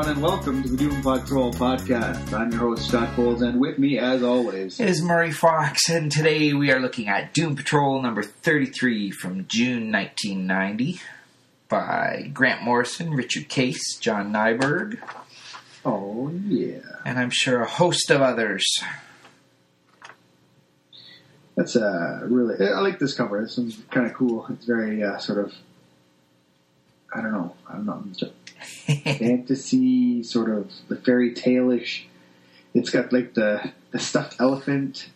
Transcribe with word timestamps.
Everyone, 0.00 0.16
and 0.16 0.22
welcome 0.22 0.62
to 0.62 0.68
the 0.70 0.76
Doom 0.78 1.02
Patrol 1.02 1.52
podcast. 1.52 2.32
I'm 2.32 2.50
your 2.50 2.60
host, 2.60 2.88
Scott 2.88 3.14
Bowles, 3.16 3.42
and 3.42 3.60
with 3.60 3.78
me, 3.78 3.98
as 3.98 4.22
always, 4.22 4.80
is 4.80 5.02
Murray 5.02 5.30
Fox, 5.30 5.90
and 5.90 6.10
today 6.10 6.54
we 6.54 6.72
are 6.72 6.80
looking 6.80 7.08
at 7.08 7.34
Doom 7.34 7.54
Patrol 7.54 8.00
number 8.00 8.22
33 8.22 9.10
from 9.10 9.46
June 9.46 9.92
1990 9.92 11.00
by 11.68 12.30
Grant 12.32 12.62
Morrison, 12.62 13.10
Richard 13.12 13.50
Case, 13.50 13.98
John 13.98 14.32
Nyberg, 14.32 14.98
oh 15.84 16.30
yeah, 16.46 16.78
and 17.04 17.18
I'm 17.18 17.30
sure 17.30 17.60
a 17.60 17.68
host 17.68 18.10
of 18.10 18.22
others. 18.22 18.64
that's 21.56 21.76
uh, 21.76 22.20
really. 22.22 22.54
I 22.66 22.80
like 22.80 22.98
this 23.00 23.14
cover. 23.14 23.42
This 23.42 23.58
one's 23.58 23.78
kind 23.90 24.06
of 24.06 24.14
cool. 24.14 24.46
It's 24.48 24.64
very 24.64 25.02
uh, 25.02 25.18
sort 25.18 25.44
of. 25.44 25.52
I 27.14 27.20
don't 27.20 27.32
know. 27.32 27.54
I 27.68 27.72
don't 27.74 27.86
know. 27.86 28.02
Fantasy, 29.04 30.22
sort 30.22 30.50
of 30.50 30.70
the 30.88 30.96
fairy 30.96 31.32
tale-ish. 31.34 32.06
It's 32.74 32.90
got 32.90 33.12
like 33.12 33.34
the 33.34 33.72
the 33.90 33.98
stuffed 33.98 34.36
elephant, 34.40 35.10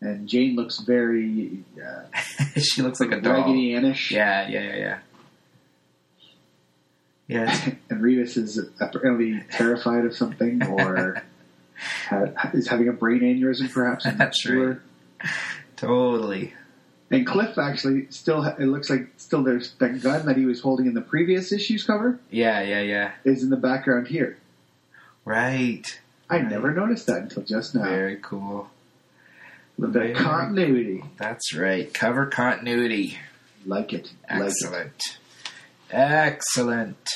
and 0.00 0.28
Jane 0.28 0.56
looks 0.56 0.80
very 0.80 1.64
uh, 1.80 2.18
she 2.60 2.82
looks 2.82 3.00
like 3.00 3.12
a 3.12 3.20
dog. 3.20 3.46
Raggedy 3.46 3.70
Annish. 3.72 4.10
Yeah, 4.10 4.48
yeah, 4.48 4.62
yeah, 4.62 4.76
yeah. 4.76 4.98
Yeah, 7.26 7.70
and 7.90 8.02
Rebus 8.02 8.36
is 8.36 8.58
apparently 8.80 9.42
terrified 9.50 10.04
of 10.04 10.14
something 10.14 10.62
or 10.66 11.22
ha- 12.08 12.50
is 12.52 12.68
having 12.68 12.88
a 12.88 12.92
brain 12.92 13.20
aneurysm, 13.20 13.72
perhaps. 13.72 14.04
I'm 14.04 14.12
not 14.12 14.26
That's 14.26 14.40
sure. 14.40 14.82
totally. 15.76 16.52
And 17.16 17.26
Cliff 17.26 17.58
actually 17.58 18.06
still 18.10 18.44
it 18.44 18.60
looks 18.66 18.90
like 18.90 19.08
still 19.16 19.42
there's 19.42 19.72
that 19.74 20.02
gun 20.02 20.26
that 20.26 20.36
he 20.36 20.44
was 20.46 20.60
holding 20.60 20.86
in 20.86 20.94
the 20.94 21.00
previous 21.00 21.52
issue's 21.52 21.84
cover 21.84 22.18
Yeah, 22.30 22.60
yeah, 22.62 22.80
yeah. 22.82 23.12
is 23.24 23.42
in 23.42 23.50
the 23.50 23.56
background 23.56 24.08
here. 24.08 24.38
Right. 25.24 26.00
I 26.28 26.38
never 26.38 26.72
noticed 26.72 27.06
that 27.06 27.22
until 27.22 27.42
just 27.44 27.74
now. 27.74 27.84
Very 27.84 28.18
cool. 28.20 28.68
The 29.78 29.88
very- 29.88 30.14
continuity. 30.14 31.02
That's 31.18 31.54
right. 31.54 31.92
Cover 31.92 32.26
continuity. 32.26 33.18
Like 33.66 33.92
it. 33.92 34.10
Like 34.30 34.40
it. 34.40 34.46
Excellent. 34.46 35.02
Excellent. 35.90 37.08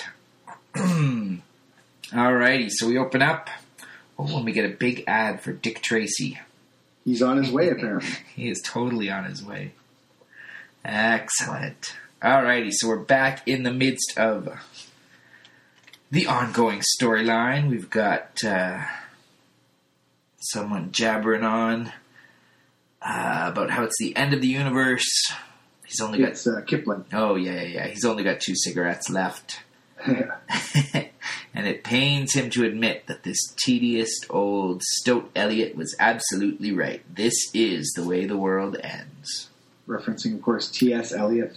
Alrighty, 2.12 2.70
so 2.70 2.88
we 2.88 2.96
open 2.98 3.22
up. 3.22 3.48
Oh, 4.18 4.36
and 4.36 4.44
we 4.44 4.52
get 4.52 4.64
a 4.64 4.74
big 4.74 5.04
ad 5.06 5.40
for 5.40 5.52
Dick 5.52 5.82
Tracy. 5.82 6.38
He's 7.04 7.22
on 7.22 7.36
his 7.36 7.50
way, 7.50 7.68
apparently. 7.70 8.10
He 8.34 8.48
is 8.48 8.60
totally 8.64 9.10
on 9.10 9.24
his 9.24 9.42
way. 9.44 9.72
Excellent. 10.84 11.96
Alrighty, 12.22 12.70
so 12.72 12.88
we're 12.88 12.98
back 12.98 13.46
in 13.46 13.62
the 13.62 13.72
midst 13.72 14.18
of 14.18 14.48
the 16.10 16.26
ongoing 16.26 16.82
storyline. 17.00 17.68
We've 17.70 17.90
got 17.90 18.42
uh, 18.44 18.84
someone 20.40 20.92
jabbering 20.92 21.44
on 21.44 21.92
uh, 23.02 23.44
about 23.52 23.70
how 23.70 23.84
it's 23.84 23.98
the 23.98 24.16
end 24.16 24.34
of 24.34 24.40
the 24.40 24.48
universe. 24.48 25.08
He's 25.86 26.00
only 26.00 26.18
got 26.18 26.46
uh, 26.46 26.62
Kipling. 26.62 27.04
Oh 27.12 27.36
yeah, 27.36 27.62
yeah, 27.62 27.62
yeah. 27.62 27.86
He's 27.86 28.04
only 28.04 28.24
got 28.24 28.40
two 28.40 28.54
cigarettes 28.56 29.08
left. 29.08 29.60
and 30.06 31.66
it 31.66 31.82
pains 31.82 32.34
him 32.34 32.50
to 32.50 32.64
admit 32.64 33.06
that 33.06 33.24
this 33.24 33.38
tedious 33.64 34.10
old 34.30 34.82
Stoat 34.82 35.30
Eliot 35.34 35.76
was 35.76 35.96
absolutely 35.98 36.72
right. 36.72 37.02
This 37.12 37.34
is 37.52 37.92
the 37.96 38.04
way 38.04 38.26
the 38.26 38.36
world 38.36 38.76
ends. 38.82 39.47
Referencing, 39.88 40.34
of 40.34 40.42
course, 40.42 40.70
T.S. 40.70 41.12
Eliot 41.12 41.56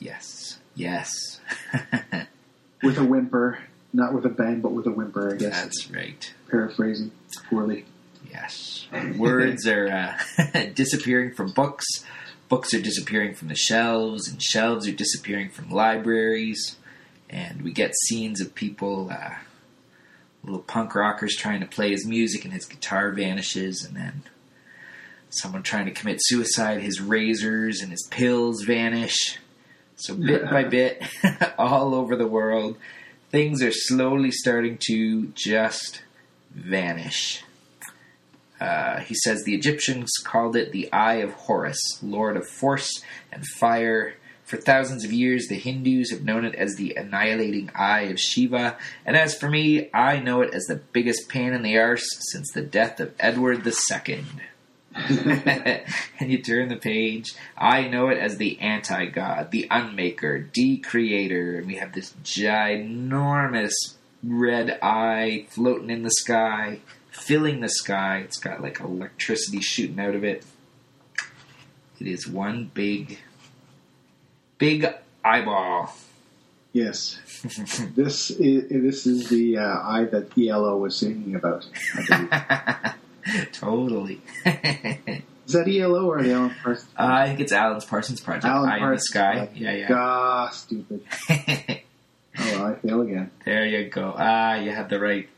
Yes. 0.00 0.58
Yes. 0.74 1.40
with 2.82 2.98
a 2.98 3.04
whimper. 3.04 3.58
Not 3.92 4.12
with 4.12 4.24
a 4.26 4.30
bang, 4.30 4.60
but 4.60 4.72
with 4.72 4.86
a 4.86 4.90
whimper, 4.90 5.34
I 5.34 5.36
guess. 5.36 5.62
That's 5.62 5.90
right. 5.90 6.34
Paraphrasing 6.50 7.10
poorly. 7.48 7.84
Yes. 8.30 8.86
Words 9.16 9.66
are 9.66 10.16
uh, 10.42 10.66
disappearing 10.74 11.34
from 11.34 11.52
books. 11.52 11.86
Books 12.48 12.72
are 12.74 12.80
disappearing 12.80 13.34
from 13.34 13.48
the 13.48 13.54
shelves, 13.54 14.28
and 14.28 14.42
shelves 14.42 14.86
are 14.86 14.92
disappearing 14.92 15.50
from 15.50 15.70
libraries. 15.70 16.76
And 17.30 17.62
we 17.62 17.72
get 17.72 17.94
scenes 18.06 18.40
of 18.40 18.54
people, 18.54 19.10
uh, 19.10 19.34
little 20.42 20.60
punk 20.60 20.94
rockers 20.94 21.34
trying 21.36 21.60
to 21.60 21.66
play 21.66 21.90
his 21.90 22.06
music, 22.06 22.44
and 22.44 22.52
his 22.52 22.64
guitar 22.64 23.10
vanishes, 23.12 23.84
and 23.84 23.96
then 23.96 24.22
someone 25.30 25.62
trying 25.62 25.86
to 25.86 25.92
commit 25.92 26.18
suicide. 26.20 26.80
His 26.80 27.00
razors 27.00 27.80
and 27.80 27.90
his 27.90 28.06
pills 28.10 28.62
vanish. 28.62 29.38
So 29.96 30.14
bit 30.14 30.44
by 30.44 30.64
bit, 30.64 31.02
all 31.58 31.94
over 31.94 32.14
the 32.14 32.26
world, 32.26 32.76
things 33.30 33.62
are 33.62 33.72
slowly 33.72 34.30
starting 34.30 34.78
to 34.86 35.26
just 35.28 36.02
vanish. 36.54 37.42
Uh, 38.60 39.00
he 39.00 39.14
says 39.14 39.42
the 39.42 39.54
Egyptians 39.54 40.10
called 40.22 40.56
it 40.56 40.72
the 40.72 40.92
Eye 40.92 41.16
of 41.16 41.32
Horus, 41.32 41.78
Lord 42.02 42.36
of 42.36 42.46
Force 42.46 43.02
and 43.32 43.46
Fire. 43.46 44.14
For 44.44 44.56
thousands 44.56 45.04
of 45.04 45.12
years, 45.12 45.46
the 45.48 45.56
Hindus 45.56 46.10
have 46.10 46.24
known 46.24 46.44
it 46.44 46.54
as 46.54 46.76
the 46.76 46.94
annihilating 46.94 47.70
eye 47.74 48.02
of 48.02 48.18
Shiva, 48.18 48.78
and 49.04 49.16
as 49.16 49.36
for 49.36 49.48
me, 49.48 49.90
I 49.92 50.20
know 50.20 50.40
it 50.40 50.54
as 50.54 50.64
the 50.64 50.76
biggest 50.76 51.28
pain 51.28 51.52
in 51.52 51.62
the 51.62 51.76
arse 51.76 52.08
since 52.32 52.50
the 52.52 52.62
death 52.62 52.98
of 52.98 53.14
Edward 53.20 53.66
II. 53.66 54.24
and 56.18 56.30
you 56.30 56.42
turn 56.42 56.68
the 56.68 56.76
page. 56.76 57.34
I 57.56 57.88
know 57.88 58.08
it 58.08 58.18
as 58.18 58.36
the 58.36 58.58
anti 58.60 59.06
god, 59.06 59.50
the 59.50 59.68
unmaker, 59.70 60.50
Decreator. 60.52 61.58
and 61.58 61.66
we 61.66 61.76
have 61.76 61.92
this 61.92 62.14
ginormous 62.24 63.72
red 64.22 64.78
eye 64.82 65.46
floating 65.50 65.90
in 65.90 66.02
the 66.02 66.10
sky, 66.10 66.80
filling 67.10 67.60
the 67.60 67.68
sky. 67.68 68.22
It's 68.24 68.38
got 68.38 68.62
like 68.62 68.80
electricity 68.80 69.60
shooting 69.60 70.00
out 70.00 70.14
of 70.14 70.24
it. 70.24 70.44
It 72.00 72.06
is 72.06 72.28
one 72.28 72.70
big, 72.74 73.18
big 74.58 74.86
eyeball. 75.24 75.94
Yes. 76.72 77.18
this 77.96 78.30
is 78.30 78.68
this 78.68 79.06
is 79.06 79.28
the 79.28 79.58
uh, 79.58 79.80
eye 79.82 80.04
that 80.04 80.36
ELO 80.38 80.76
was 80.76 80.96
singing 80.96 81.34
about. 81.34 81.66
Totally. 83.52 84.20
is 84.44 85.52
that 85.52 85.68
ELO 85.68 86.06
or 86.10 86.22
the 86.22 86.32
Alan 86.32 86.54
Parsons? 86.62 86.90
I 86.96 87.26
think 87.26 87.40
it's 87.40 87.52
Alan's 87.52 87.84
Parsons 87.84 88.20
Project. 88.20 88.46
Alan 88.46 88.70
Eye 88.70 88.78
in 88.78 88.90
the 88.90 88.98
Sky. 89.00 89.32
Project. 89.32 89.56
Yeah, 89.56 89.72
yeah. 89.72 89.88
Ah, 89.92 90.48
stupid. 90.50 91.02
Oh, 92.40 92.52
well, 92.52 92.66
I 92.66 92.74
fail 92.76 93.00
again. 93.00 93.32
there 93.44 93.66
you 93.66 93.88
go. 93.88 94.14
Ah, 94.16 94.54
you 94.54 94.70
had 94.70 94.88
the 94.88 95.00
right 95.00 95.28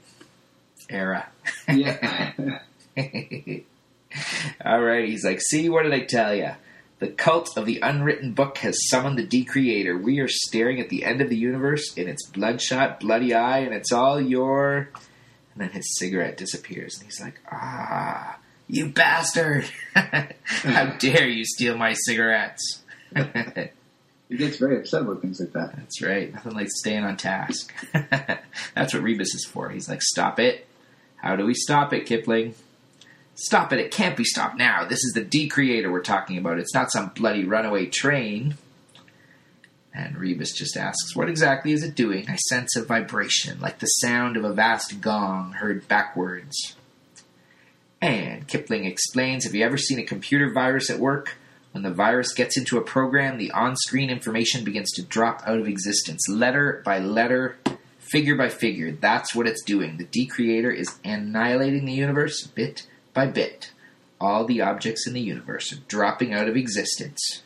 era. 0.90 1.26
Yeah. 1.66 2.58
Alright, 4.62 5.08
he's 5.08 5.24
like, 5.24 5.40
see, 5.40 5.70
what 5.70 5.84
did 5.84 5.94
I 5.94 6.00
tell 6.00 6.34
you? 6.34 6.50
The 6.98 7.08
cult 7.08 7.56
of 7.56 7.64
the 7.64 7.80
unwritten 7.80 8.32
book 8.34 8.58
has 8.58 8.76
summoned 8.90 9.18
the 9.18 9.24
Decreator. 9.24 9.96
We 9.96 10.18
are 10.20 10.28
staring 10.28 10.78
at 10.80 10.90
the 10.90 11.04
end 11.04 11.22
of 11.22 11.30
the 11.30 11.36
universe 11.38 11.94
in 11.94 12.06
its 12.08 12.26
bloodshot, 12.26 13.00
bloody 13.00 13.32
eye, 13.32 13.60
and 13.60 13.72
it's 13.72 13.92
all 13.92 14.20
your. 14.20 14.90
And 15.52 15.62
then 15.62 15.70
his 15.70 15.98
cigarette 15.98 16.36
disappears, 16.36 16.96
and 16.96 17.04
he's 17.04 17.20
like, 17.20 17.40
ah, 17.50 18.38
you 18.68 18.86
bastard! 18.86 19.68
How 19.94 20.96
dare 20.98 21.28
you 21.28 21.44
steal 21.44 21.76
my 21.76 21.94
cigarettes? 21.94 22.82
he 24.28 24.36
gets 24.36 24.58
very 24.58 24.78
upset 24.78 25.02
about 25.02 25.20
things 25.20 25.40
like 25.40 25.52
that. 25.52 25.76
That's 25.76 26.00
right. 26.02 26.32
Nothing 26.32 26.52
like 26.52 26.68
staying 26.70 27.04
on 27.04 27.16
task. 27.16 27.74
That's 27.92 28.94
what 28.94 29.02
Rebus 29.02 29.34
is 29.34 29.44
for. 29.44 29.70
He's 29.70 29.88
like, 29.88 30.02
stop 30.02 30.38
it. 30.38 30.66
How 31.16 31.36
do 31.36 31.44
we 31.44 31.54
stop 31.54 31.92
it, 31.92 32.06
Kipling? 32.06 32.54
Stop 33.34 33.72
it. 33.72 33.80
It 33.80 33.90
can't 33.90 34.16
be 34.16 34.24
stopped 34.24 34.56
now. 34.56 34.84
This 34.84 35.02
is 35.04 35.12
the 35.14 35.24
Decreator 35.24 35.90
we're 35.90 36.02
talking 36.02 36.38
about. 36.38 36.58
It's 36.58 36.74
not 36.74 36.92
some 36.92 37.08
bloody 37.08 37.44
runaway 37.44 37.86
train. 37.86 38.54
And 39.92 40.16
Rebus 40.16 40.52
just 40.52 40.76
asks, 40.76 41.16
What 41.16 41.28
exactly 41.28 41.72
is 41.72 41.82
it 41.82 41.94
doing? 41.94 42.28
I 42.28 42.36
sense 42.36 42.76
a 42.76 42.84
vibration, 42.84 43.60
like 43.60 43.80
the 43.80 43.86
sound 43.86 44.36
of 44.36 44.44
a 44.44 44.52
vast 44.52 45.00
gong 45.00 45.52
heard 45.52 45.88
backwards. 45.88 46.76
And 48.00 48.46
Kipling 48.46 48.84
explains 48.84 49.44
Have 49.44 49.54
you 49.54 49.64
ever 49.64 49.76
seen 49.76 49.98
a 49.98 50.04
computer 50.04 50.52
virus 50.52 50.90
at 50.90 50.98
work? 50.98 51.36
When 51.72 51.82
the 51.82 51.92
virus 51.92 52.32
gets 52.32 52.56
into 52.56 52.78
a 52.78 52.82
program, 52.82 53.38
the 53.38 53.52
on 53.52 53.76
screen 53.76 54.10
information 54.10 54.64
begins 54.64 54.90
to 54.92 55.02
drop 55.02 55.42
out 55.46 55.60
of 55.60 55.68
existence, 55.68 56.28
letter 56.28 56.82
by 56.84 56.98
letter, 56.98 57.58
Figure 58.10 58.34
by 58.34 58.48
figure, 58.48 58.90
that's 58.90 59.36
what 59.36 59.46
it's 59.46 59.62
doing. 59.62 59.96
The 59.96 60.04
Decreator 60.04 60.72
is 60.72 60.98
annihilating 61.04 61.84
the 61.84 61.92
universe 61.92 62.44
bit 62.44 62.88
by 63.14 63.28
bit. 63.28 63.70
All 64.20 64.44
the 64.44 64.60
objects 64.60 65.06
in 65.06 65.12
the 65.12 65.20
universe 65.20 65.72
are 65.72 65.78
dropping 65.86 66.34
out 66.34 66.48
of 66.48 66.56
existence. 66.56 67.42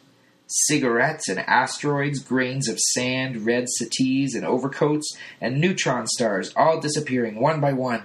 Cigarettes 0.57 1.29
and 1.29 1.41
asteroids, 1.41 2.21
grains 2.21 2.69
of 2.69 2.79
sand, 2.79 3.45
red 3.45 3.69
settees 3.69 4.37
and 4.37 4.47
overcoats, 4.47 5.17
and 5.41 5.61
neutron 5.61 6.07
stars 6.07 6.53
all 6.55 6.81
disappearing 6.81 7.41
one 7.41 7.61
by 7.61 7.73
one. 7.73 8.05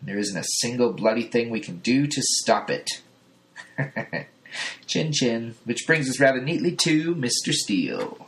There 0.00 0.16
isn't 0.16 0.38
a 0.38 0.44
single 0.60 0.94
bloody 0.94 1.24
thing 1.24 1.50
we 1.50 1.60
can 1.60 1.80
do 1.80 2.06
to 2.06 2.22
stop 2.22 2.70
it. 2.70 3.02
chin 4.86 5.12
chin. 5.12 5.54
Which 5.64 5.86
brings 5.86 6.08
us 6.08 6.18
rather 6.18 6.40
neatly 6.40 6.74
to 6.76 7.14
Mr. 7.14 7.52
Steele. 7.52 8.26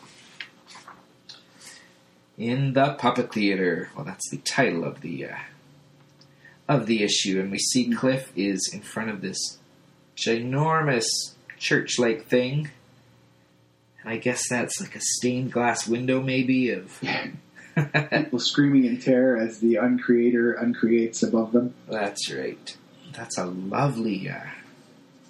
In 2.37 2.75
the 2.75 2.93
Puppet 2.99 3.33
Theater. 3.33 3.89
Well, 3.97 4.05
that's 4.05 4.29
the 4.29 4.37
title 4.39 4.85
of 4.85 5.01
the 5.01 5.25
uh, 5.25 5.37
of 6.69 6.85
the 6.85 7.03
issue, 7.03 7.41
and 7.41 7.51
we 7.51 7.59
see 7.59 7.91
Cliff 7.91 8.31
is 8.37 8.71
in 8.75 8.83
front 8.83 9.09
of 9.09 9.23
this 9.23 9.59
ginormous 10.17 11.07
church-like 11.59 12.27
thing. 12.27 12.71
I 14.05 14.17
guess 14.19 14.49
that's 14.49 14.81
like 14.81 14.95
a 14.97 15.01
stained 15.01 15.53
glass 15.53 15.87
window, 15.89 16.21
maybe 16.21 16.71
of. 16.71 17.01
People 18.11 18.39
screaming 18.39 18.85
in 18.85 19.01
terror 19.01 19.37
as 19.37 19.59
the 19.59 19.77
uncreator 19.77 20.61
uncreates 20.61 21.23
above 21.23 21.53
them. 21.53 21.75
That's 21.89 22.33
right. 22.33 22.77
That's 23.13 23.39
a 23.39 23.47
lovely 23.47 24.29
uh, 24.29 24.41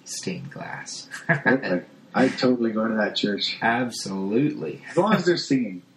stained 0.03 0.51
glass. 0.51 1.09
I'd 1.27 2.37
totally 2.37 2.71
go 2.71 2.87
to 2.87 2.95
that 2.95 3.15
church. 3.15 3.57
Absolutely. 3.61 4.81
As 4.89 4.97
long 4.97 5.13
as 5.13 5.25
they're 5.25 5.37
singing. 5.37 5.81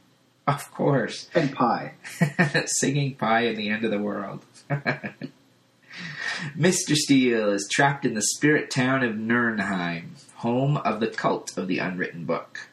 Of 0.49 0.73
course. 0.73 1.29
And 1.35 1.55
pie. 1.55 1.93
Singing 2.65 3.17
pie 3.17 3.43
in 3.43 3.57
the 3.57 3.69
end 3.69 3.85
of 3.85 3.91
the 3.91 3.99
world. 3.99 4.43
Mr. 6.57 6.95
Steele 6.95 7.51
is 7.51 7.69
trapped 7.71 8.07
in 8.07 8.15
the 8.15 8.23
spirit 8.23 8.71
town 8.71 9.03
of 9.03 9.15
Nurnheim, 9.15 10.13
home 10.37 10.79
of 10.79 11.01
the 11.01 11.09
cult 11.09 11.59
of 11.59 11.69
the 11.69 11.81
unwritten 11.81 12.25
book. 12.25 12.68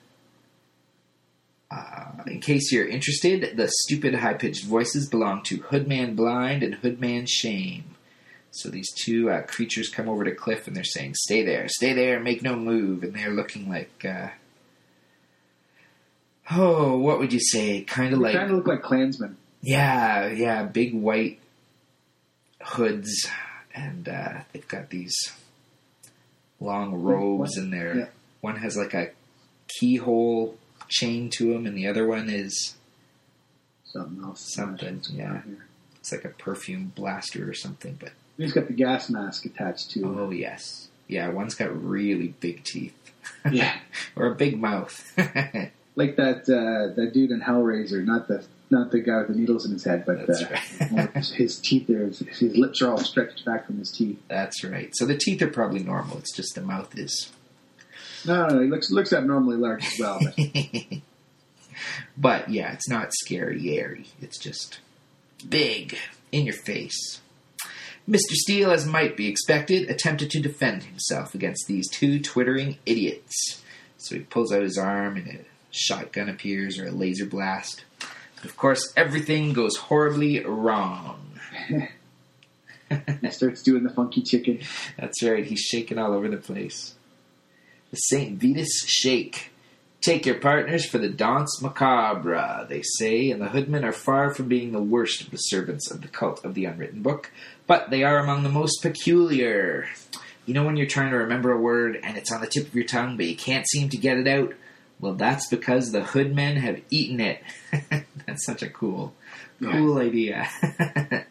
Uh, 1.71 2.11
in 2.27 2.39
case 2.39 2.71
you're 2.71 2.87
interested, 2.87 3.57
the 3.57 3.67
stupid 3.67 4.13
high 4.15 4.35
pitched 4.35 4.65
voices 4.65 5.09
belong 5.09 5.41
to 5.43 5.57
Hoodman 5.57 6.15
Blind 6.15 6.63
and 6.63 6.75
Hoodman 6.75 7.27
Shame. 7.27 7.83
So 8.51 8.69
these 8.69 8.91
two 8.93 9.29
uh, 9.29 9.41
creatures 9.41 9.89
come 9.89 10.07
over 10.07 10.23
to 10.23 10.31
Cliff 10.31 10.67
and 10.67 10.75
they're 10.75 10.83
saying, 10.83 11.15
Stay 11.15 11.43
there, 11.43 11.67
stay 11.67 11.93
there, 11.93 12.19
make 12.19 12.41
no 12.41 12.55
move. 12.55 13.03
And 13.03 13.13
they're 13.13 13.31
looking 13.33 13.67
like. 13.69 14.05
Uh, 14.07 14.29
oh, 16.51 16.97
what 16.97 17.19
would 17.19 17.33
you 17.33 17.39
say? 17.41 17.81
Kind 17.81 18.13
of 18.13 18.19
like. 18.19 18.35
kind 18.35 18.49
of 18.51 18.57
look 18.57 18.67
like 18.67 18.81
Klansmen. 18.81 19.37
Yeah, 19.61 20.27
yeah, 20.27 20.63
big 20.63 20.93
white 20.93 21.39
hoods, 22.61 23.27
and 23.73 24.07
uh, 24.07 24.41
they've 24.53 24.67
got 24.67 24.89
these 24.91 25.15
long 26.59 26.93
robes, 26.93 27.57
and 27.57 27.73
their 27.73 27.97
Yeah. 27.97 28.05
one 28.41 28.57
has 28.57 28.77
like 28.77 28.93
a 28.93 29.09
keyhole 29.67 30.57
chain 30.89 31.29
to 31.37 31.53
him, 31.53 31.65
and 31.65 31.77
the 31.77 31.87
other 31.87 32.07
one 32.07 32.29
is 32.29 32.75
Something 33.85 34.23
else. 34.23 34.53
Something, 34.53 35.01
yeah. 35.11 35.41
it's 35.99 36.11
like 36.11 36.25
a 36.25 36.29
perfume 36.29 36.91
blaster 36.95 37.49
or 37.49 37.53
something. 37.53 37.97
But 37.99 38.11
He's 38.37 38.51
got 38.51 38.67
the 38.67 38.73
gas 38.73 39.09
mask 39.09 39.45
attached 39.45 39.91
to 39.91 40.01
him. 40.03 40.17
oh 40.19 40.31
yes, 40.31 40.89
yeah, 41.07 41.29
one's 41.29 41.55
got 41.55 41.69
really 41.81 42.29
big 42.39 42.63
teeth 42.65 42.93
Yeah. 43.49 43.77
or 44.15 44.27
a 44.27 44.35
big 44.35 44.59
mouth. 44.59 45.13
Like 45.97 46.17
that 46.17 46.41
uh, 46.49 46.93
that 46.95 47.13
dude 47.13 47.31
in 47.31 47.39
Hellraiser, 47.39 48.03
not 48.03 48.27
the 48.27 48.43
not 48.69 48.91
the 48.91 48.99
guy 48.99 49.19
with 49.19 49.29
the 49.29 49.35
needles 49.35 49.65
in 49.65 49.71
his 49.71 49.85
head, 49.85 50.05
but 50.05 50.29
uh, 50.29 50.49
right. 50.91 51.15
his 51.33 51.57
teeth 51.57 51.87
there, 51.87 51.99
his, 52.07 52.19
his 52.19 52.57
lips 52.57 52.81
are 52.81 52.91
all 52.91 52.97
stretched 52.97 53.45
back 53.45 53.65
from 53.65 53.77
his 53.77 53.91
teeth. 53.91 54.19
That's 54.27 54.61
right. 54.65 54.89
So 54.95 55.05
the 55.05 55.17
teeth 55.17 55.41
are 55.41 55.47
probably 55.47 55.79
normal. 55.83 56.17
It's 56.17 56.35
just 56.35 56.53
the 56.53 56.59
mouth 56.61 56.99
is 56.99 57.31
No, 58.25 58.47
no, 58.47 58.55
no, 58.55 58.61
he 58.61 58.67
looks 58.67 58.89
looks 58.91 59.13
abnormally 59.13 59.57
large 59.57 59.85
as 59.85 59.99
well. 59.99 60.19
But 60.19 60.35
but 62.17 62.49
yeah, 62.49 62.73
it's 62.73 62.89
not 62.89 63.13
scary 63.13 63.77
airy. 63.77 64.07
It's 64.21 64.37
just 64.37 64.79
big 65.47 65.97
in 66.31 66.45
your 66.45 66.55
face. 66.55 67.21
Mr. 68.07 68.33
Steele, 68.33 68.71
as 68.71 68.85
might 68.85 69.17
be 69.17 69.27
expected, 69.27 69.89
attempted 69.89 70.29
to 70.29 70.39
defend 70.39 70.83
himself 70.83 71.33
against 71.33 71.65
these 71.67 71.89
two 71.89 72.19
twittering 72.19 72.77
idiots. 72.85 73.63
So 73.97 74.15
he 74.15 74.21
pulls 74.21 74.51
out 74.53 74.61
his 74.61 74.77
arm 74.77 75.17
and 75.17 75.27
a 75.27 75.39
shotgun 75.71 76.29
appears 76.29 76.77
or 76.77 76.87
a 76.87 76.91
laser 76.91 77.25
blast. 77.25 77.83
But 78.35 78.45
of 78.45 78.57
course, 78.57 78.93
everything 78.95 79.53
goes 79.53 79.75
horribly 79.77 80.39
wrong. 80.45 81.39
he 83.21 83.31
starts 83.31 83.63
doing 83.63 83.83
the 83.83 83.89
funky 83.89 84.21
chicken. 84.21 84.59
That's 84.97 85.23
right, 85.23 85.45
he's 85.45 85.61
shaking 85.61 85.97
all 85.97 86.13
over 86.13 86.27
the 86.27 86.37
place. 86.37 86.94
The 87.95 88.01
St. 88.01 88.37
Vitus 88.37 88.83
Shake. 88.85 89.51
Take 90.01 90.25
your 90.25 90.35
partners 90.35 90.85
for 90.85 90.97
the 90.97 91.07
Danse 91.07 91.61
Macabre, 91.61 92.65
they 92.67 92.81
say, 92.81 93.31
and 93.31 93.41
the 93.41 93.47
Hoodmen 93.47 93.85
are 93.85 93.93
far 93.93 94.33
from 94.33 94.49
being 94.49 94.73
the 94.73 94.81
worst 94.81 95.21
of 95.21 95.31
the 95.31 95.37
servants 95.37 95.89
of 95.89 96.01
the 96.01 96.09
cult 96.09 96.43
of 96.43 96.55
the 96.55 96.65
unwritten 96.65 97.01
book, 97.01 97.31
but 97.67 97.91
they 97.91 98.03
are 98.03 98.19
among 98.19 98.43
the 98.43 98.49
most 98.49 98.81
peculiar. 98.81 99.87
You 100.45 100.53
know 100.53 100.65
when 100.65 100.75
you're 100.75 100.87
trying 100.87 101.11
to 101.11 101.19
remember 101.19 101.53
a 101.53 101.57
word 101.57 101.97
and 102.03 102.17
it's 102.17 102.33
on 102.33 102.41
the 102.41 102.47
tip 102.47 102.67
of 102.67 102.75
your 102.75 102.83
tongue, 102.83 103.15
but 103.15 103.27
you 103.27 103.35
can't 103.37 103.65
seem 103.69 103.87
to 103.87 103.97
get 103.97 104.17
it 104.17 104.27
out? 104.27 104.53
Well, 104.99 105.13
that's 105.13 105.47
because 105.47 105.93
the 105.93 106.01
Hoodmen 106.01 106.57
have 106.57 106.81
eaten 106.89 107.21
it. 107.21 107.41
that's 108.27 108.45
such 108.45 108.61
a 108.61 108.69
cool, 108.69 109.13
cool 109.61 109.99
idea. 109.99 110.49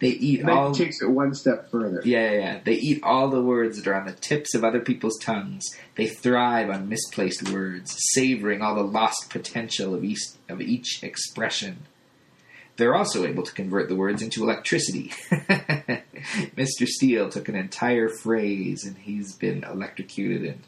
they 0.00 0.08
eat 0.08 0.40
And 0.40 0.50
all. 0.50 0.72
takes 0.72 1.00
it 1.02 1.10
one 1.10 1.34
step 1.34 1.70
further. 1.70 2.00
Yeah, 2.04 2.30
yeah, 2.32 2.38
yeah. 2.38 2.60
They 2.64 2.74
eat 2.74 3.02
all 3.02 3.28
the 3.28 3.42
words 3.42 3.76
that 3.76 3.86
are 3.88 3.94
on 3.94 4.06
the 4.06 4.12
tips 4.12 4.54
of 4.54 4.64
other 4.64 4.80
people's 4.80 5.18
tongues. 5.20 5.64
They 5.96 6.06
thrive 6.06 6.70
on 6.70 6.88
misplaced 6.88 7.50
words, 7.50 7.94
savoring 8.12 8.62
all 8.62 8.74
the 8.74 8.82
lost 8.82 9.30
potential 9.30 9.94
of 9.94 10.04
each, 10.04 10.20
of 10.48 10.60
each 10.60 11.02
expression. 11.02 11.80
They're 12.76 12.94
also 12.94 13.24
able 13.24 13.42
to 13.42 13.52
convert 13.54 13.88
the 13.88 13.96
words 13.96 14.20
into 14.20 14.42
electricity. 14.42 15.12
Mr. 15.30 16.86
Steele 16.86 17.30
took 17.30 17.48
an 17.48 17.56
entire 17.56 18.08
phrase 18.08 18.84
and 18.84 18.96
he's 18.98 19.34
been 19.34 19.64
electrocuted 19.64 20.42
and 20.44 20.62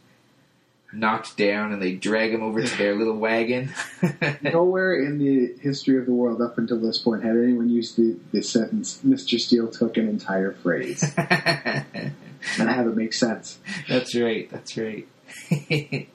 knocked 0.92 1.36
down, 1.36 1.72
and 1.72 1.82
they 1.82 1.94
drag 1.94 2.32
him 2.32 2.42
over 2.42 2.62
to 2.62 2.78
their 2.78 2.94
little 2.94 3.16
wagon. 3.16 3.72
Nowhere 4.42 4.94
in 4.94 5.18
the 5.18 5.54
history 5.60 5.98
of 5.98 6.06
the 6.06 6.12
world 6.12 6.40
up 6.40 6.58
until 6.58 6.80
this 6.80 6.98
point 6.98 7.22
had 7.22 7.36
anyone 7.36 7.68
used 7.68 7.96
the, 7.96 8.16
the 8.32 8.42
sentence, 8.42 9.00
Mr. 9.04 9.38
Steele 9.38 9.68
took 9.70 9.96
an 9.96 10.08
entire 10.08 10.52
phrase. 10.52 11.02
and 11.16 12.12
I 12.58 12.72
have 12.72 12.86
it 12.86 12.96
make 12.96 13.12
sense. 13.12 13.58
That's 13.88 14.14
right. 14.14 14.50
That's 14.50 14.76
right. 14.76 15.06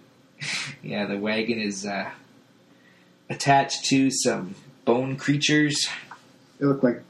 yeah, 0.84 1.06
the 1.06 1.18
wagon 1.20 1.60
is 1.60 1.86
uh, 1.86 2.10
attached 3.30 3.86
to 3.86 4.10
some 4.10 4.56
bone 4.86 5.18
creatures. 5.18 5.88
They 6.60 6.66
look 6.66 6.84
like, 6.84 7.02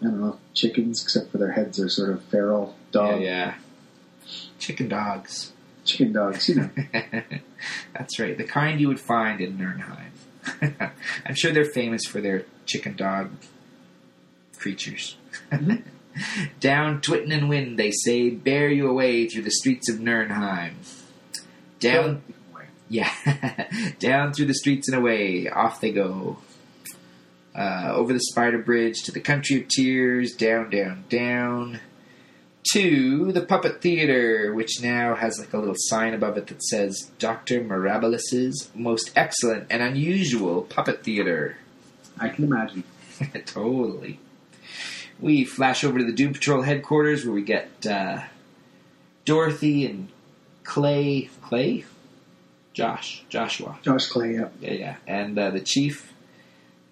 I 0.00 0.04
don't 0.04 0.20
know, 0.20 0.38
chickens, 0.52 1.02
except 1.02 1.30
for 1.30 1.38
their 1.38 1.52
heads 1.52 1.78
are 1.78 1.88
sort 1.88 2.10
of 2.10 2.22
feral 2.24 2.74
dog, 2.90 3.20
Yeah, 3.20 3.26
yeah. 3.26 3.54
Chicken 4.58 4.88
dogs. 4.88 5.52
Chicken 5.84 6.12
dogs, 6.12 6.48
you 6.48 6.56
know. 6.56 6.70
That's 7.92 8.18
right. 8.18 8.36
The 8.36 8.44
kind 8.44 8.80
you 8.80 8.88
would 8.88 9.00
find 9.00 9.40
in 9.40 9.58
Nurnheim. 9.58 10.92
I'm 11.26 11.34
sure 11.34 11.52
they're 11.52 11.64
famous 11.64 12.04
for 12.04 12.20
their 12.20 12.44
chicken 12.66 12.96
dog 12.96 13.30
creatures. 14.58 15.16
Down 16.60 17.00
Twitten 17.00 17.32
and 17.32 17.48
Wind, 17.48 17.78
they 17.78 17.90
say, 17.90 18.30
bear 18.30 18.68
you 18.68 18.88
away 18.88 19.28
through 19.28 19.42
the 19.42 19.50
streets 19.50 19.90
of 19.90 19.96
Nurnheim. 19.98 20.74
Down 21.80 22.22
Yeah, 22.88 23.12
down 23.98 24.32
through 24.32 24.46
the 24.46 24.54
streets 24.54 24.88
and 24.88 24.96
away, 24.96 25.48
off 25.48 25.80
they 25.80 25.90
go. 25.90 26.38
Uh, 27.54 27.92
over 27.94 28.12
the 28.12 28.20
spider 28.20 28.58
bridge 28.58 29.02
to 29.04 29.12
the 29.12 29.20
country 29.20 29.60
of 29.60 29.68
tears, 29.68 30.34
down, 30.34 30.70
down, 30.70 31.04
down 31.08 31.80
to 32.72 33.32
the 33.32 33.42
puppet 33.42 33.80
theater, 33.80 34.52
which 34.54 34.80
now 34.82 35.14
has 35.14 35.38
like 35.38 35.52
a 35.52 35.58
little 35.58 35.74
sign 35.76 36.14
above 36.14 36.38
it 36.38 36.46
that 36.46 36.62
says 36.62 37.10
Dr. 37.18 37.60
Mirabilis's 37.60 38.70
most 38.74 39.12
excellent 39.14 39.66
and 39.70 39.82
unusual 39.82 40.62
puppet 40.62 41.04
theater. 41.04 41.58
I 42.18 42.28
can 42.28 42.44
imagine. 42.44 42.84
totally. 43.46 44.18
We 45.20 45.44
flash 45.44 45.84
over 45.84 45.98
to 45.98 46.04
the 46.04 46.12
Doom 46.12 46.32
Patrol 46.32 46.62
headquarters 46.62 47.24
where 47.24 47.34
we 47.34 47.42
get 47.42 47.86
uh, 47.86 48.22
Dorothy 49.24 49.86
and 49.86 50.08
Clay. 50.64 51.30
Clay? 51.42 51.84
Josh. 52.72 53.24
Joshua. 53.28 53.78
Josh 53.82 54.06
Clay, 54.08 54.34
yeah. 54.34 54.48
Yeah, 54.60 54.72
yeah. 54.72 54.96
And 55.06 55.38
uh, 55.38 55.50
the 55.50 55.60
chief, 55.60 56.12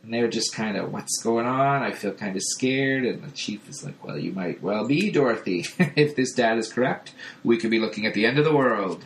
and 0.03 0.13
they're 0.13 0.29
just 0.29 0.55
kind 0.55 0.77
of, 0.77 0.93
what's 0.93 1.23
going 1.23 1.47
on? 1.47 1.83
I 1.83 1.93
feel 1.93 2.13
kind 2.13 2.35
of 2.35 2.43
scared. 2.43 3.05
And 3.05 3.23
the 3.23 3.31
chief 3.31 3.69
is 3.69 3.85
like, 3.85 4.03
well, 4.05 4.19
you 4.19 4.33
might 4.33 4.63
well 4.63 4.87
be, 4.87 5.11
Dorothy. 5.11 5.67
if 5.79 6.17
this 6.17 6.33
data 6.33 6.59
is 6.59 6.73
correct, 6.73 7.13
we 7.45 7.57
could 7.57 7.71
be 7.71 7.79
looking 7.79 8.05
at 8.05 8.15
the 8.15 8.27
end 8.27 8.39
of 8.39 8.45
the 8.45 8.55
world. 8.55 9.05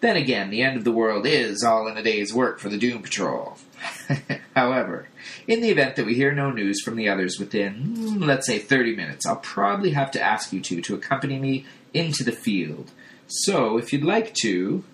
Then 0.00 0.16
again, 0.16 0.50
the 0.50 0.62
end 0.62 0.76
of 0.76 0.84
the 0.84 0.92
world 0.92 1.26
is 1.26 1.64
all 1.64 1.88
in 1.88 1.96
a 1.96 2.02
day's 2.02 2.32
work 2.32 2.60
for 2.60 2.68
the 2.68 2.78
Doom 2.78 3.02
Patrol. 3.02 3.58
However, 4.54 5.08
in 5.48 5.60
the 5.60 5.70
event 5.70 5.96
that 5.96 6.06
we 6.06 6.14
hear 6.14 6.32
no 6.32 6.52
news 6.52 6.80
from 6.82 6.94
the 6.94 7.08
others 7.08 7.38
within, 7.40 8.20
let's 8.20 8.46
say, 8.46 8.60
30 8.60 8.94
minutes, 8.94 9.26
I'll 9.26 9.36
probably 9.36 9.90
have 9.90 10.12
to 10.12 10.22
ask 10.22 10.52
you 10.52 10.60
two 10.60 10.80
to 10.82 10.94
accompany 10.94 11.38
me 11.38 11.66
into 11.92 12.22
the 12.22 12.32
field. 12.32 12.92
So, 13.26 13.76
if 13.76 13.92
you'd 13.92 14.04
like 14.04 14.34
to. 14.42 14.84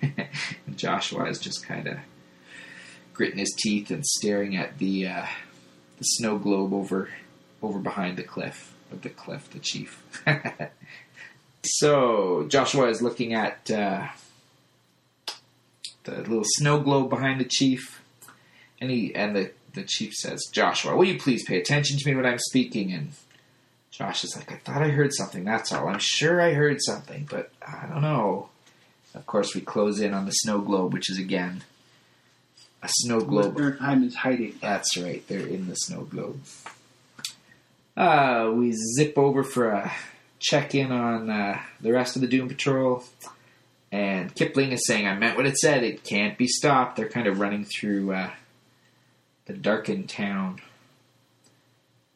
Joshua 0.76 1.28
is 1.28 1.38
just 1.38 1.66
kind 1.66 1.86
of 1.86 1.98
gritting 3.12 3.38
his 3.38 3.54
teeth 3.58 3.90
and 3.90 4.04
staring 4.04 4.56
at 4.56 4.78
the 4.78 5.06
uh, 5.06 5.26
the 5.98 6.04
snow 6.04 6.38
globe 6.38 6.72
over 6.72 7.10
over 7.62 7.78
behind 7.78 8.16
the 8.16 8.22
cliff 8.22 8.74
of 8.90 9.02
the 9.02 9.08
cliff, 9.08 9.50
the 9.50 9.58
chief. 9.58 10.02
so 11.64 12.46
Joshua 12.48 12.88
is 12.88 13.02
looking 13.02 13.34
at 13.34 13.70
uh, 13.70 14.08
the 16.04 16.18
little 16.18 16.44
snow 16.44 16.80
globe 16.80 17.10
behind 17.10 17.40
the 17.40 17.44
chief, 17.44 18.02
and 18.80 18.90
he 18.90 19.14
and 19.14 19.36
the 19.36 19.52
the 19.74 19.82
chief 19.82 20.12
says, 20.14 20.48
"Joshua, 20.52 20.96
will 20.96 21.06
you 21.06 21.18
please 21.18 21.44
pay 21.44 21.60
attention 21.60 21.98
to 21.98 22.10
me 22.10 22.16
when 22.16 22.26
I'm 22.26 22.38
speaking?" 22.38 22.92
And 22.92 23.12
Josh 23.90 24.24
is 24.24 24.36
like, 24.36 24.50
"I 24.52 24.56
thought 24.56 24.82
I 24.82 24.88
heard 24.88 25.12
something. 25.14 25.44
That's 25.44 25.72
all. 25.72 25.88
I'm 25.88 25.98
sure 25.98 26.40
I 26.40 26.52
heard 26.52 26.78
something, 26.82 27.28
but 27.30 27.50
I 27.66 27.86
don't 27.86 28.02
know." 28.02 28.48
Of 29.14 29.26
course, 29.26 29.54
we 29.54 29.60
close 29.60 30.00
in 30.00 30.14
on 30.14 30.24
the 30.24 30.32
snow 30.32 30.62
globe, 30.62 30.94
which 30.94 31.10
is 31.10 31.18
again 31.18 31.64
a 32.82 32.88
snow 32.88 33.20
globe. 33.20 33.56
Nurnheim 33.56 34.04
is 34.04 34.14
hiding. 34.14 34.58
That's 34.60 34.96
right, 34.96 35.26
they're 35.28 35.46
in 35.46 35.68
the 35.68 35.74
snow 35.74 36.02
globe. 36.02 36.40
Uh, 37.96 38.52
we 38.54 38.72
zip 38.96 39.16
over 39.16 39.44
for 39.44 39.68
a 39.68 39.92
check 40.38 40.74
in 40.74 40.90
on 40.90 41.30
uh, 41.30 41.60
the 41.80 41.92
rest 41.92 42.16
of 42.16 42.22
the 42.22 42.28
Doom 42.28 42.48
Patrol. 42.48 43.04
And 43.92 44.34
Kipling 44.34 44.72
is 44.72 44.86
saying, 44.86 45.06
I 45.06 45.14
meant 45.14 45.36
what 45.36 45.46
it 45.46 45.58
said, 45.58 45.84
it 45.84 46.02
can't 46.02 46.38
be 46.38 46.46
stopped. 46.46 46.96
They're 46.96 47.08
kind 47.08 47.26
of 47.26 47.38
running 47.40 47.64
through 47.64 48.12
uh, 48.12 48.30
the 49.44 49.52
darkened 49.52 50.08
town. 50.08 50.60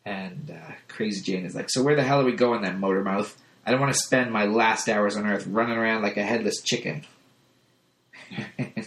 And 0.05 0.51
uh, 0.51 0.73
Crazy 0.89 1.21
Jane 1.21 1.45
is 1.45 1.55
like, 1.55 1.69
So 1.69 1.83
where 1.83 1.97
the 1.97 2.03
hell 2.03 2.21
are 2.21 2.25
we 2.25 2.33
going 2.33 2.63
then, 2.63 2.81
Motormouth? 2.81 3.35
I 3.67 3.73
don't 3.73 3.81
want 3.81 3.93
to 3.93 3.99
spend 3.99 4.33
my 4.33 4.47
last 4.47 4.89
hours 4.89 5.17
on 5.17 5.27
Earth 5.27 5.47
running 5.47 5.77
around 5.77 6.03
like 6.03 6.17
a 6.17 6.23
headless 6.23 6.63
chicken. 6.63 7.05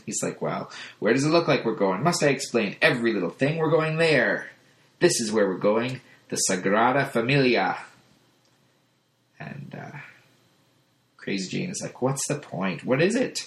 He's 0.09 0.23
like, 0.23 0.41
Well, 0.41 0.71
where 0.97 1.13
does 1.13 1.25
it 1.25 1.29
look 1.29 1.47
like 1.47 1.65
we're 1.65 1.75
going? 1.75 2.03
Must 2.03 2.23
I 2.23 2.29
explain 2.29 2.75
every 2.81 3.13
little 3.13 3.29
thing? 3.29 3.57
We're 3.57 3.69
going 3.69 3.97
there. 3.97 4.49
This 4.99 5.21
is 5.21 5.31
where 5.31 5.47
we're 5.47 5.57
going 5.57 6.01
the 6.29 6.39
Sagrada 6.49 7.09
Familia. 7.09 7.77
And 9.39 9.75
uh, 9.77 9.97
Crazy 11.17 11.49
Jane 11.49 11.69
is 11.69 11.81
like, 11.81 12.01
What's 12.01 12.27
the 12.27 12.39
point? 12.39 12.85
What 12.85 13.01
is 13.01 13.15
it? 13.15 13.41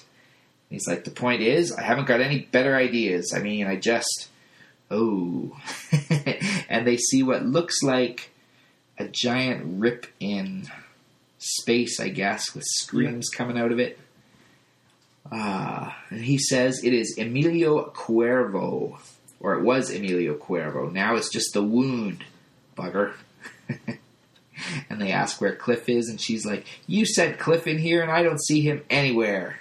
And 0.71 0.76
he's 0.76 0.87
like, 0.87 1.04
The 1.04 1.11
point 1.11 1.42
is, 1.42 1.73
I 1.73 1.83
haven't 1.83 2.07
got 2.07 2.21
any 2.21 2.40
better 2.40 2.76
ideas. 2.76 3.33
I 3.35 3.40
mean, 3.40 3.66
I 3.66 3.76
just. 3.76 4.28
Oh. 4.90 5.57
and 6.69 6.87
they 6.87 6.99
see 6.99 7.23
what 7.23 7.47
looks 7.47 7.83
like 7.83 8.31
a 8.99 9.09
giant 9.09 9.81
rip 9.81 10.07
in 10.21 10.69
space, 11.38 11.99
I 11.99 12.09
guess, 12.09 12.54
with 12.54 12.64
screams 12.64 13.28
coming 13.31 13.59
out 13.59 13.73
of 13.73 13.78
it. 13.78 13.99
Ah, 15.31 15.97
and 16.11 16.25
he 16.25 16.38
says 16.38 16.83
it 16.83 16.93
is 16.93 17.17
Emilio 17.19 17.91
Cuervo, 17.91 18.99
or 19.41 19.55
it 19.55 19.62
was 19.62 19.91
Emilio 19.91 20.35
Cuervo. 20.35 20.93
Now 20.93 21.14
it's 21.17 21.31
just 21.31 21.55
the 21.55 21.62
wound, 21.62 22.25
bugger. 22.76 23.14
and 24.91 25.00
they 25.00 25.12
ask 25.12 25.41
where 25.41 25.55
Cliff 25.55 25.88
is, 25.88 26.09
and 26.09 26.21
she's 26.21 26.45
like, 26.45 26.67
You 26.87 27.07
sent 27.07 27.38
Cliff 27.38 27.67
in 27.67 27.79
here, 27.79 28.02
and 28.02 28.11
I 28.11 28.23
don't 28.23 28.43
see 28.43 28.61
him 28.61 28.83
anywhere. 28.91 29.61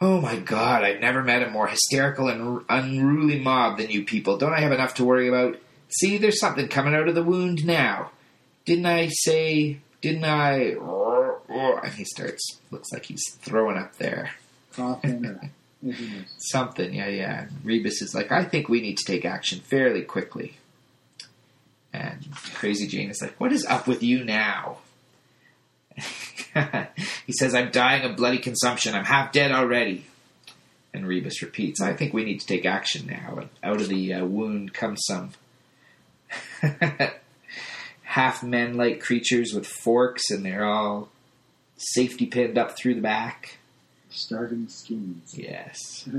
Oh 0.00 0.20
my 0.20 0.36
god, 0.36 0.82
I've 0.82 1.00
never 1.00 1.22
met 1.22 1.42
a 1.42 1.50
more 1.50 1.66
hysterical 1.66 2.28
and 2.28 2.64
unruly 2.70 3.38
mob 3.38 3.76
than 3.76 3.90
you 3.90 4.04
people. 4.04 4.38
Don't 4.38 4.54
I 4.54 4.60
have 4.60 4.72
enough 4.72 4.94
to 4.94 5.04
worry 5.04 5.28
about? 5.28 5.58
See, 5.88 6.16
there's 6.16 6.40
something 6.40 6.68
coming 6.68 6.94
out 6.94 7.08
of 7.08 7.14
the 7.14 7.22
wound 7.22 7.66
now. 7.66 8.10
Didn't 8.64 8.86
I 8.86 9.08
say, 9.08 9.80
didn't 10.00 10.24
I? 10.24 10.74
And 11.50 11.92
he 11.94 12.04
starts, 12.04 12.60
looks 12.70 12.92
like 12.92 13.06
he's 13.06 13.24
throwing 13.40 13.76
up 13.76 13.96
there. 13.96 14.30
Coughing 14.72 15.26
or 15.26 15.40
anything 15.82 16.18
else. 16.18 16.34
Something, 16.38 16.94
yeah, 16.94 17.08
yeah. 17.08 17.42
And 17.42 17.64
Rebus 17.64 18.02
is 18.02 18.14
like, 18.14 18.30
I 18.30 18.44
think 18.44 18.68
we 18.68 18.80
need 18.80 18.98
to 18.98 19.04
take 19.04 19.24
action 19.24 19.60
fairly 19.60 20.02
quickly. 20.02 20.56
And 21.92 22.24
Crazy 22.54 22.86
Jane 22.86 23.10
is 23.10 23.20
like, 23.20 23.38
What 23.40 23.52
is 23.52 23.66
up 23.66 23.88
with 23.88 24.02
you 24.02 24.24
now? 24.24 24.78
he 27.26 27.32
says, 27.32 27.54
I'm 27.54 27.70
dying 27.72 28.04
of 28.04 28.16
bloody 28.16 28.38
consumption. 28.38 28.94
I'm 28.94 29.04
half 29.04 29.32
dead 29.32 29.50
already. 29.50 30.06
And 30.94 31.06
Rebus 31.06 31.42
repeats, 31.42 31.80
I 31.80 31.94
think 31.94 32.12
we 32.12 32.24
need 32.24 32.40
to 32.40 32.46
take 32.46 32.64
action 32.64 33.06
now. 33.06 33.38
And 33.38 33.48
out 33.62 33.80
of 33.80 33.88
the 33.88 34.14
uh, 34.14 34.24
wound 34.24 34.72
comes 34.72 35.02
some 35.06 35.30
half 38.02 38.42
men 38.42 38.76
like 38.76 39.00
creatures 39.00 39.52
with 39.52 39.66
forks, 39.66 40.30
and 40.30 40.44
they're 40.44 40.64
all 40.64 41.08
safety 41.80 42.26
pinned 42.26 42.58
up 42.58 42.76
through 42.76 42.94
the 42.94 43.00
back. 43.00 43.58
Starving 44.10 44.68
skins. 44.68 45.34
Yes. 45.36 46.08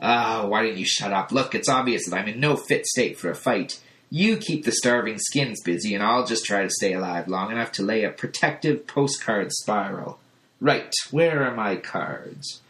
Ah, 0.00 0.46
why 0.46 0.62
didn't 0.62 0.78
you 0.78 0.86
shut 0.86 1.12
up? 1.12 1.32
Look, 1.32 1.52
it's 1.52 1.68
obvious 1.68 2.06
that 2.08 2.16
I'm 2.16 2.28
in 2.28 2.38
no 2.38 2.54
fit 2.54 2.86
state 2.86 3.18
for 3.18 3.28
a 3.28 3.34
fight. 3.34 3.80
You 4.08 4.36
keep 4.36 4.64
the 4.64 4.70
starving 4.70 5.18
skins 5.18 5.60
busy, 5.64 5.94
and 5.94 6.04
I'll 6.04 6.24
just 6.24 6.44
try 6.44 6.62
to 6.62 6.70
stay 6.70 6.92
alive 6.92 7.26
long 7.26 7.50
enough 7.50 7.72
to 7.72 7.82
lay 7.82 8.04
a 8.04 8.10
protective 8.10 8.86
postcard 8.86 9.50
spiral. 9.50 10.20
Right, 10.60 10.92
where 11.10 11.42
are 11.42 11.54
my 11.54 11.74
cards? 11.74 12.60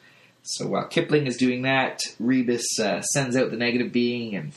So 0.43 0.67
while 0.69 0.87
Kipling 0.87 1.27
is 1.27 1.37
doing 1.37 1.61
that, 1.63 2.01
Rebus 2.19 2.79
uh, 2.81 3.03
sends 3.03 3.37
out 3.37 3.51
the 3.51 3.59
negative 3.59 3.93
being 3.93 4.35
and 4.35 4.53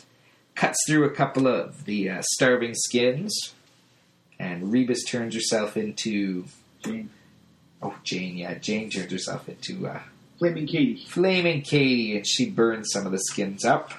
cuts 0.56 0.78
through 0.88 1.04
a 1.04 1.14
couple 1.14 1.48
of 1.48 1.84
the 1.84 2.10
uh, 2.10 2.22
starving 2.36 2.76
skins. 2.76 3.54
And 4.40 4.72
Rebus 4.72 5.04
turns 5.04 5.36
herself 5.36 5.76
into. 5.76 6.46
Jane. 6.84 7.10
Oh, 7.82 7.96
Jane, 8.04 8.38
yeah, 8.38 8.54
Jane 8.56 8.90
turns 8.90 9.12
herself 9.12 9.50
into 9.50 9.88
uh, 9.88 10.02
Flaming 10.42 10.68
Katie. 10.68 11.06
Flaming 11.08 11.62
Katie, 11.62 12.16
and 12.18 12.28
she 12.28 12.50
burns 12.50 12.90
some 12.92 13.06
of 13.06 13.12
the 13.12 13.20
skins 13.20 13.64
up. 13.64 13.92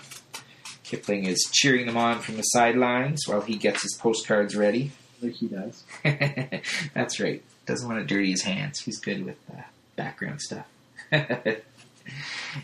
Kipling 0.83 1.25
is 1.25 1.49
cheering 1.53 1.87
them 1.87 1.97
on 1.97 2.21
from 2.21 2.37
the 2.37 2.43
sidelines 2.43 3.23
while 3.27 3.41
he 3.41 3.57
gets 3.57 3.83
his 3.83 3.95
postcards 3.95 4.57
ready. 4.57 4.91
Like 5.23 5.35
he 5.35 5.47
does. 5.47 5.85
That's 6.95 7.21
right. 7.21 7.43
Doesn't 7.65 7.89
want 7.89 8.01
to 8.01 8.15
dirty 8.15 8.33
his 8.33 8.43
hands. 8.43 8.81
He's 8.81 8.99
good 8.99 9.25
with 9.25 9.39
uh, 9.51 9.63
background 9.95 10.41
stuff. 10.41 10.67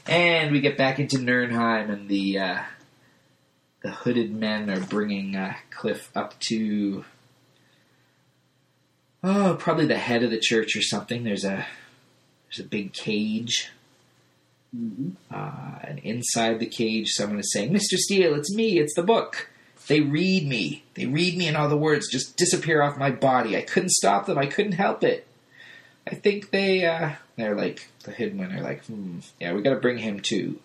and 0.07 0.51
we 0.53 0.61
get 0.61 0.77
back 0.77 0.99
into 0.99 1.19
Nurnheim, 1.19 1.91
and 1.91 2.09
the 2.09 2.39
uh, 2.39 2.59
the 3.83 3.91
hooded 3.91 4.35
men 4.35 4.71
are 4.71 4.81
bringing 4.81 5.37
uh, 5.37 5.55
Cliff 5.71 6.11
up 6.17 6.39
to 6.41 7.05
oh, 9.25 9.57
probably 9.59 9.87
the 9.87 9.99
head 9.99 10.23
of 10.23 10.31
the 10.31 10.39
church 10.41 10.77
or 10.77 10.83
something. 10.83 11.25
There's 11.25 11.45
a 11.45 11.67
there's 12.49 12.61
a 12.65 12.69
big 12.69 12.93
cage. 12.93 13.71
hmm 14.75 15.11
Uh, 15.31 15.79
and 15.85 15.99
inside 16.01 16.59
the 16.61 16.67
cage, 16.67 17.09
someone 17.11 17.39
is 17.41 17.53
saying, 17.53 17.73
Mr. 17.73 17.97
Steele, 17.97 18.35
it's 18.35 18.55
me, 18.55 18.79
it's 18.79 18.95
the 18.95 19.03
book. 19.03 19.51
They 19.87 20.01
read 20.01 20.47
me. 20.47 20.85
They 20.95 21.07
read 21.07 21.37
me, 21.37 21.47
and 21.49 21.57
all 21.57 21.69
the 21.69 21.77
words 21.77 22.11
just 22.11 22.37
disappear 22.37 22.83
off 22.83 22.99
my 22.99 23.11
body. 23.11 23.57
I 23.57 23.63
couldn't 23.63 23.91
stop 23.93 24.27
them. 24.27 24.37
I 24.37 24.47
couldn't 24.47 24.73
help 24.73 25.03
it. 25.03 25.27
I 26.07 26.15
think 26.15 26.51
they, 26.51 26.85
uh, 26.85 27.13
they're 27.37 27.55
like, 27.55 27.89
the 28.05 28.11
Hidden 28.13 28.43
are 28.43 28.61
like, 28.63 28.85
hmm, 28.87 29.19
yeah, 29.41 29.53
we 29.53 29.63
gotta 29.63 29.81
bring 29.81 29.99
him 29.99 30.21
too. 30.21 30.59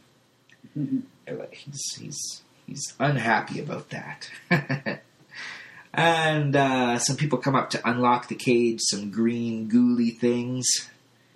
They're 1.25 1.35
like, 1.37 1.53
he's, 1.53 1.81
he's, 1.97 2.41
he's 2.65 2.93
unhappy 2.99 3.59
about 3.59 3.89
that. 3.91 4.29
and, 5.93 6.55
uh, 6.55 6.97
some 6.99 7.15
people 7.17 7.37
come 7.37 7.55
up 7.55 7.69
to 7.71 7.89
unlock 7.89 8.27
the 8.27 8.35
cage, 8.35 8.79
some 8.81 9.11
green, 9.11 9.67
gooey 9.67 10.11
things. 10.11 10.65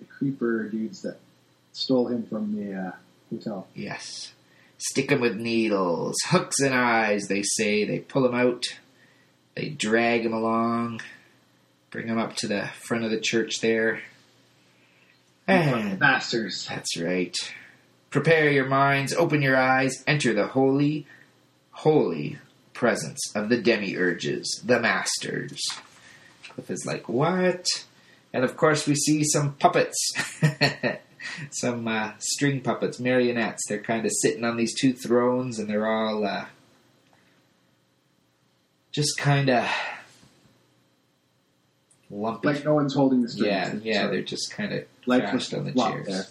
The 0.00 0.04
creeper 0.06 0.64
dudes 0.68 1.02
that 1.02 1.18
stole 1.72 2.08
him 2.08 2.24
from 2.26 2.56
the 2.56 2.74
uh, 2.74 2.92
hotel. 3.30 3.68
Yes. 3.74 4.32
Stick 4.78 5.10
'em 5.10 5.20
with 5.20 5.36
needles, 5.36 6.16
hooks 6.26 6.60
and 6.60 6.74
eyes, 6.74 7.26
they 7.28 7.42
say. 7.42 7.84
They 7.84 7.98
pull 7.98 8.26
him 8.26 8.34
out. 8.34 8.64
They 9.54 9.68
drag 9.70 10.24
him 10.24 10.32
along, 10.32 11.00
bring 11.90 12.06
him 12.06 12.18
up 12.18 12.36
to 12.36 12.46
the 12.46 12.68
front 12.80 13.04
of 13.04 13.10
the 13.10 13.18
church 13.20 13.60
there. 13.60 14.02
And 15.48 15.98
Bastards. 15.98 16.66
that's 16.68 16.96
right. 16.96 17.34
Prepare 18.10 18.50
your 18.52 18.66
minds, 18.66 19.12
open 19.12 19.42
your 19.42 19.56
eyes, 19.56 20.04
enter 20.06 20.32
the 20.32 20.46
holy, 20.46 21.06
holy 21.72 22.38
presence 22.78 23.20
of 23.34 23.48
the 23.48 23.60
demiurges, 23.60 24.62
the 24.64 24.78
masters. 24.78 25.60
Cliff 26.48 26.70
is 26.70 26.86
like, 26.86 27.08
what? 27.08 27.66
And 28.32 28.44
of 28.44 28.56
course, 28.56 28.86
we 28.86 28.94
see 28.94 29.24
some 29.24 29.54
puppets. 29.54 29.96
some 31.50 31.88
uh, 31.88 32.12
string 32.18 32.60
puppets, 32.60 33.00
marionettes. 33.00 33.64
They're 33.68 33.82
kind 33.82 34.06
of 34.06 34.12
sitting 34.12 34.44
on 34.44 34.56
these 34.56 34.78
two 34.80 34.92
thrones, 34.92 35.58
and 35.58 35.68
they're 35.68 35.88
all 35.88 36.24
uh, 36.24 36.46
just 38.92 39.18
kind 39.18 39.50
of 39.50 39.68
lumpy. 42.08 42.46
Like 42.46 42.64
no 42.64 42.74
one's 42.76 42.94
holding 42.94 43.22
the 43.22 43.28
strings. 43.28 43.48
yeah, 43.48 43.74
yeah, 43.82 44.02
Sorry. 44.02 44.16
they're 44.16 44.24
just 44.24 44.52
kind 44.52 44.72
of 44.72 44.84
Life 45.06 45.30
crashed 45.30 45.52
was 45.52 45.54
on 45.54 45.64
the 45.64 45.72
chairs. 45.72 46.06
there. 46.06 46.26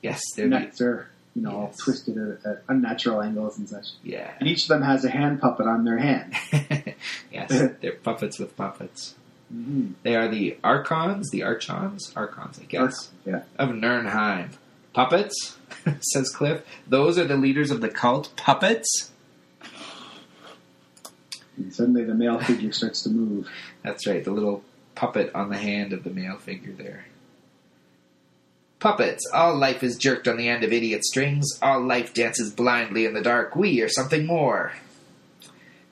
Yes, 0.00 0.20
they're 0.36 0.46
Necks 0.46 0.80
are 0.80 1.08
you 1.34 1.42
know, 1.42 1.50
all 1.50 1.66
Yes. 1.68 1.78
twisted 1.78 2.16
at, 2.18 2.44
at 2.46 2.62
unnatural 2.68 3.22
angles 3.22 3.58
and 3.58 3.68
such. 3.68 3.88
Yeah. 4.02 4.30
And 4.38 4.48
each 4.48 4.62
of 4.64 4.68
them 4.68 4.82
has 4.82 5.04
a 5.04 5.10
hand 5.10 5.40
puppet 5.40 5.66
on 5.66 5.84
their 5.84 5.98
hand. 5.98 6.34
yes, 7.32 7.70
they're 7.80 7.92
puppets 7.92 8.38
with 8.38 8.56
puppets. 8.56 9.14
Mm-hmm. 9.54 9.92
They 10.02 10.14
are 10.16 10.28
the 10.28 10.56
Archons, 10.64 11.30
the 11.30 11.42
Archons? 11.42 12.12
Archons, 12.16 12.58
I 12.58 12.64
guess. 12.64 13.10
Yeah. 13.26 13.42
Of 13.58 13.70
Nurnheim. 13.70 14.50
Puppets, 14.92 15.56
says 16.12 16.30
Cliff. 16.30 16.62
Those 16.86 17.18
are 17.18 17.24
the 17.24 17.36
leaders 17.36 17.70
of 17.70 17.80
the 17.80 17.88
cult. 17.88 18.34
Puppets? 18.36 19.10
And 21.56 21.72
suddenly 21.74 22.04
the 22.04 22.14
male 22.14 22.38
figure 22.40 22.72
starts 22.72 23.02
to 23.02 23.10
move. 23.10 23.48
That's 23.82 24.06
right, 24.06 24.24
the 24.24 24.30
little 24.32 24.62
puppet 24.94 25.30
on 25.34 25.50
the 25.50 25.58
hand 25.58 25.92
of 25.92 26.04
the 26.04 26.10
male 26.10 26.38
figure 26.38 26.72
there. 26.72 27.06
Puppets. 28.82 29.30
All 29.32 29.54
life 29.54 29.84
is 29.84 29.96
jerked 29.96 30.26
on 30.26 30.36
the 30.36 30.48
end 30.48 30.64
of 30.64 30.72
idiot 30.72 31.04
strings. 31.04 31.56
All 31.62 31.80
life 31.80 32.12
dances 32.12 32.52
blindly 32.52 33.04
in 33.04 33.14
the 33.14 33.22
dark. 33.22 33.54
We 33.54 33.80
are 33.80 33.88
something 33.88 34.26
more. 34.26 34.72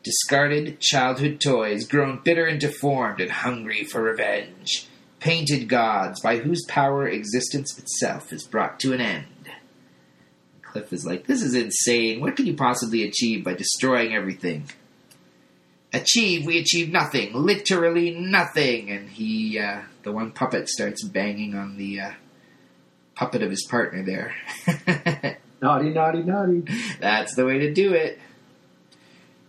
Discarded 0.03 0.81
childhood 0.81 1.41
toys, 1.41 1.87
grown 1.87 2.21
bitter 2.25 2.47
and 2.47 2.59
deformed 2.59 3.21
and 3.21 3.31
hungry 3.31 3.85
for 3.85 4.03
revenge. 4.03 4.89
Painted 5.21 5.69
gods, 5.69 6.21
by 6.21 6.39
whose 6.39 6.65
power 6.67 7.07
existence 7.07 7.79
itself 7.79 8.33
is 8.33 8.43
brought 8.43 8.81
to 8.81 8.93
an 8.93 9.01
end. 9.01 9.51
Cliff 10.63 10.93
is 10.93 11.07
like, 11.07 11.29
This 11.29 11.43
is 11.43 11.55
insane. 11.55 12.21
What 12.21 12.35
can 12.35 12.47
you 12.47 12.55
possibly 12.55 13.05
achieve 13.05 13.45
by 13.45 13.55
destroying 13.55 14.17
everything? 14.17 14.65
Achieve, 15.93 16.45
we 16.45 16.59
achieve 16.59 16.91
nothing. 16.91 17.35
Literally 17.35 18.11
nothing. 18.11 18.91
And 18.91 19.11
he, 19.11 19.61
uh, 19.61 19.83
the 20.03 20.11
one 20.11 20.33
puppet, 20.33 20.69
starts 20.69 21.05
banging 21.05 21.55
on 21.55 21.77
the 21.77 22.01
uh, 22.01 22.13
puppet 23.15 23.43
of 23.43 23.51
his 23.51 23.67
partner 23.67 24.03
there. 24.03 24.35
Naughty, 25.63 25.91
naughty, 25.91 26.23
naughty. 26.23 26.63
That's 27.01 27.35
the 27.35 27.45
way 27.45 27.59
to 27.59 27.73
do 27.75 27.93
it. 27.93 28.19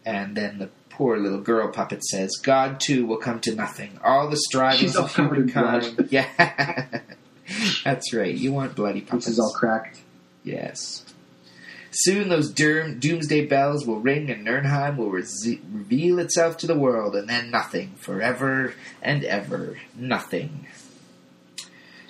And 0.06 0.36
then 0.36 0.58
the 0.60 0.70
poor 0.90 1.18
little 1.18 1.40
girl 1.40 1.70
puppet 1.72 2.04
says, 2.04 2.36
God 2.44 2.80
too 2.82 3.06
will 3.06 3.18
come 3.18 3.40
to 3.42 3.56
nothing. 3.56 3.98
All 4.04 4.30
the 4.30 4.36
strivings 4.36 4.96
all 4.98 5.06
of 5.06 5.16
humankind. 5.16 6.08
Yeah. 6.12 7.00
That's 7.84 8.14
right. 8.14 8.34
You 8.36 8.52
want 8.52 8.76
bloody 8.76 9.02
puppets. 9.02 9.26
This 9.26 9.34
is 9.36 9.40
all 9.40 9.54
cracked. 9.54 10.00
Yes. 10.44 11.06
Soon 11.92 12.30
those 12.30 12.50
doom, 12.52 13.00
doomsday 13.00 13.46
bells 13.46 13.86
will 13.86 14.00
ring 14.00 14.30
and 14.30 14.46
Nurnheim 14.48 14.96
will 14.98 15.10
rese- 15.10 15.60
reveal 15.72 16.20
itself 16.20 16.58
to 16.60 16.68
the 16.68 16.78
world, 16.78 17.16
and 17.16 17.28
then 17.30 17.52
nothing. 17.52 17.92
Forever 17.98 18.74
and 19.02 19.24
ever. 19.26 19.78
Nothing. 19.96 20.68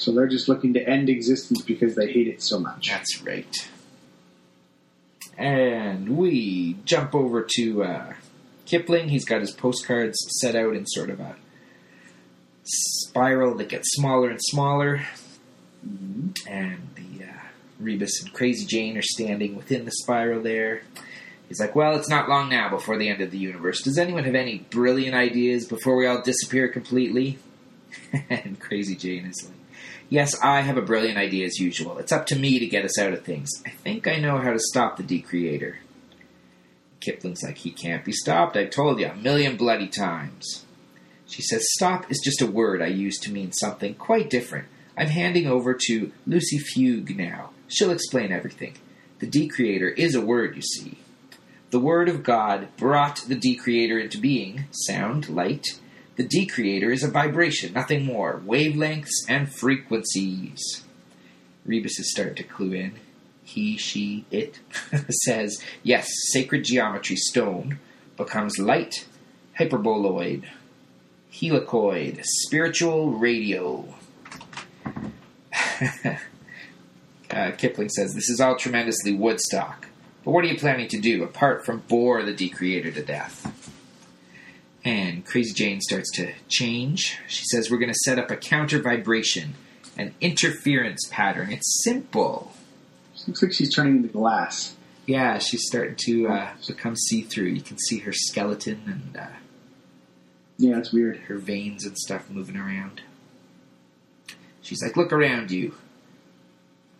So 0.01 0.11
they're 0.11 0.27
just 0.27 0.49
looking 0.49 0.73
to 0.73 0.87
end 0.87 1.09
existence 1.09 1.61
because 1.61 1.93
they 1.93 2.11
hate 2.11 2.27
it 2.27 2.41
so 2.41 2.59
much. 2.59 2.89
That's 2.89 3.21
right. 3.21 3.69
And 5.37 6.17
we 6.17 6.77
jump 6.85 7.13
over 7.13 7.47
to 7.57 7.83
uh, 7.83 8.13
Kipling. 8.65 9.09
He's 9.09 9.25
got 9.25 9.41
his 9.41 9.51
postcards 9.51 10.17
set 10.39 10.55
out 10.55 10.75
in 10.75 10.87
sort 10.87 11.11
of 11.11 11.19
a 11.19 11.35
spiral 12.63 13.53
that 13.55 13.69
gets 13.69 13.89
smaller 13.91 14.31
and 14.31 14.39
smaller. 14.41 15.05
And 15.83 16.87
the 16.95 17.25
uh, 17.25 17.33
Rebus 17.79 18.23
and 18.23 18.33
Crazy 18.33 18.65
Jane 18.65 18.97
are 18.97 19.03
standing 19.03 19.55
within 19.55 19.85
the 19.85 19.91
spiral 19.91 20.41
there. 20.41 20.81
He's 21.47 21.59
like, 21.59 21.75
Well, 21.75 21.95
it's 21.95 22.09
not 22.09 22.27
long 22.27 22.49
now 22.49 22.69
before 22.69 22.97
the 22.97 23.09
end 23.09 23.21
of 23.21 23.29
the 23.29 23.37
universe. 23.37 23.83
Does 23.83 23.99
anyone 23.99 24.23
have 24.23 24.35
any 24.35 24.65
brilliant 24.71 25.15
ideas 25.15 25.67
before 25.67 25.95
we 25.95 26.07
all 26.07 26.23
disappear 26.23 26.69
completely? 26.69 27.37
and 28.31 28.59
Crazy 28.59 28.95
Jane 28.95 29.25
is 29.25 29.43
like, 29.47 29.60
Yes, 30.11 30.37
I 30.41 30.59
have 30.59 30.75
a 30.75 30.81
brilliant 30.81 31.17
idea 31.17 31.45
as 31.45 31.57
usual. 31.57 31.97
It's 31.97 32.11
up 32.11 32.25
to 32.25 32.35
me 32.35 32.59
to 32.59 32.67
get 32.67 32.83
us 32.83 32.99
out 32.99 33.13
of 33.13 33.23
things. 33.23 33.49
I 33.65 33.69
think 33.69 34.07
I 34.07 34.17
know 34.17 34.39
how 34.39 34.51
to 34.51 34.59
stop 34.59 34.97
the 34.97 35.03
Decreator. 35.03 35.79
Kipling's 36.99 37.41
like, 37.41 37.59
he 37.59 37.71
can't 37.71 38.03
be 38.03 38.11
stopped. 38.11 38.57
I've 38.57 38.71
told 38.71 38.99
you 38.99 39.07
a 39.07 39.15
million 39.15 39.55
bloody 39.55 39.87
times. 39.87 40.65
She 41.27 41.41
says, 41.41 41.65
stop 41.71 42.11
is 42.11 42.19
just 42.21 42.41
a 42.41 42.45
word 42.45 42.81
I 42.81 42.87
use 42.87 43.19
to 43.19 43.31
mean 43.31 43.53
something 43.53 43.93
quite 43.93 44.29
different. 44.29 44.67
I'm 44.97 45.07
handing 45.07 45.47
over 45.47 45.73
to 45.87 46.11
Lucy 46.27 46.57
Fugue 46.57 47.15
now. 47.15 47.51
She'll 47.69 47.89
explain 47.89 48.33
everything. 48.33 48.75
The 49.19 49.27
Decreator 49.27 49.87
is 49.87 50.13
a 50.13 50.19
word, 50.19 50.57
you 50.57 50.61
see. 50.61 50.97
The 51.69 51.79
Word 51.79 52.09
of 52.09 52.21
God 52.21 52.67
brought 52.75 53.23
the 53.29 53.35
Decreator 53.35 53.97
into 53.97 54.17
being, 54.17 54.65
sound, 54.71 55.29
light, 55.29 55.79
the 56.21 56.27
decreator 56.27 56.91
is 56.91 57.03
a 57.03 57.09
vibration, 57.09 57.73
nothing 57.73 58.05
more. 58.05 58.39
Wavelengths 58.45 59.25
and 59.27 59.51
frequencies. 59.51 60.83
Rebus 61.65 61.97
is 61.99 62.11
starting 62.11 62.35
to 62.35 62.43
clue 62.43 62.73
in. 62.73 62.93
He, 63.43 63.75
she, 63.75 64.25
it 64.29 64.59
says, 65.23 65.63
yes, 65.81 66.07
sacred 66.31 66.63
geometry 66.63 67.15
stone 67.15 67.79
becomes 68.17 68.59
light, 68.59 69.07
hyperboloid, 69.59 70.43
helicoid, 71.33 72.23
spiritual 72.23 73.13
radio. 73.13 73.95
uh, 77.31 77.51
Kipling 77.57 77.89
says, 77.89 78.13
this 78.13 78.29
is 78.29 78.39
all 78.39 78.57
tremendously 78.57 79.15
Woodstock. 79.15 79.87
But 80.23 80.31
what 80.31 80.45
are 80.45 80.49
you 80.49 80.59
planning 80.59 80.87
to 80.89 80.99
do 80.99 81.23
apart 81.23 81.65
from 81.65 81.79
bore 81.87 82.21
the 82.21 82.33
decreator 82.33 82.91
to 82.91 83.01
death? 83.03 83.60
And 84.83 85.23
Crazy 85.25 85.53
Jane 85.53 85.79
starts 85.81 86.09
to 86.13 86.33
change. 86.49 87.19
She 87.27 87.45
says, 87.45 87.69
We're 87.69 87.77
going 87.77 87.91
to 87.93 87.99
set 88.03 88.17
up 88.17 88.31
a 88.31 88.35
counter 88.35 88.81
vibration, 88.81 89.53
an 89.97 90.15
interference 90.21 91.07
pattern. 91.11 91.51
It's 91.51 91.83
simple. 91.83 92.53
She 93.15 93.23
looks 93.27 93.43
like 93.43 93.53
she's 93.53 93.73
turning 93.73 93.97
into 93.97 94.07
glass. 94.09 94.75
Yeah, 95.05 95.37
she's 95.37 95.63
starting 95.67 95.95
to 96.05 96.27
uh, 96.29 96.49
become 96.67 96.95
see 96.95 97.21
through. 97.21 97.47
You 97.47 97.61
can 97.61 97.77
see 97.77 97.99
her 97.99 98.11
skeleton 98.13 98.81
and 98.87 99.17
uh, 99.17 99.27
Yeah, 100.57 100.79
it's 100.79 100.91
weird. 100.91 101.17
her 101.27 101.37
veins 101.37 101.85
and 101.85 101.95
stuff 101.97 102.29
moving 102.29 102.57
around. 102.57 103.01
She's 104.63 104.81
like, 104.81 104.97
Look 104.97 105.11
around 105.13 105.51
you. 105.51 105.75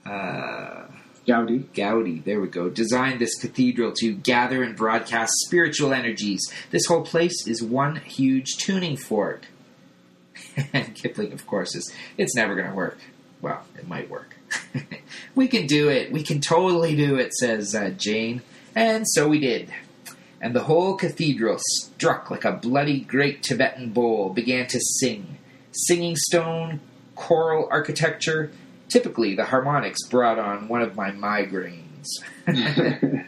Uh, 0.06 0.84
Gowdy. 1.28 1.70
Gaudi, 1.74 2.24
there 2.24 2.42
we 2.42 2.48
go, 2.48 2.70
designed 2.70 3.20
this 3.20 3.36
cathedral 3.36 3.92
to 3.98 4.14
gather 4.14 4.64
and 4.64 4.76
broadcast 4.76 5.32
spiritual 5.46 5.94
energies. 5.94 6.42
This 6.72 6.86
whole 6.86 7.04
place 7.04 7.48
is 7.48 7.62
one 7.62 7.98
huge 7.98 8.58
tuning 8.58 8.98
fork. 8.98 9.46
and 10.74 10.96
Kipling, 10.96 11.34
of 11.34 11.46
course, 11.46 11.76
is 11.76 11.94
it's 12.18 12.36
never 12.36 12.56
going 12.56 12.70
to 12.70 12.76
work. 12.76 12.98
Well, 13.42 13.64
it 13.78 13.88
might 13.88 14.10
work. 14.10 14.36
we 15.36 15.48
can 15.48 15.68
do 15.68 15.90
it. 15.90 16.12
We 16.12 16.24
can 16.24 16.42
totally 16.42 16.96
do 16.96 17.16
it, 17.16 17.34
says 17.34 17.74
uh, 17.76 17.90
Jane. 17.90 18.42
And 18.76 19.08
so 19.08 19.28
we 19.28 19.40
did. 19.40 19.72
And 20.40 20.56
the 20.56 20.64
whole 20.64 20.96
cathedral, 20.96 21.58
struck 21.60 22.32
like 22.32 22.46
a 22.46 22.54
bloody 22.54 23.02
great 23.02 23.44
Tibetan 23.44 23.92
bowl, 23.92 24.30
began 24.30 24.68
to 24.68 24.80
sing. 24.80 25.38
Singing 25.72 26.16
stone, 26.16 26.80
choral 27.16 27.68
architecture, 27.72 28.52
Typically, 28.92 29.36
the 29.36 29.46
harmonics 29.46 30.06
brought 30.08 30.38
on 30.38 30.68
one 30.68 30.82
of 30.82 30.96
my 30.96 31.12
migraines. 31.12 32.08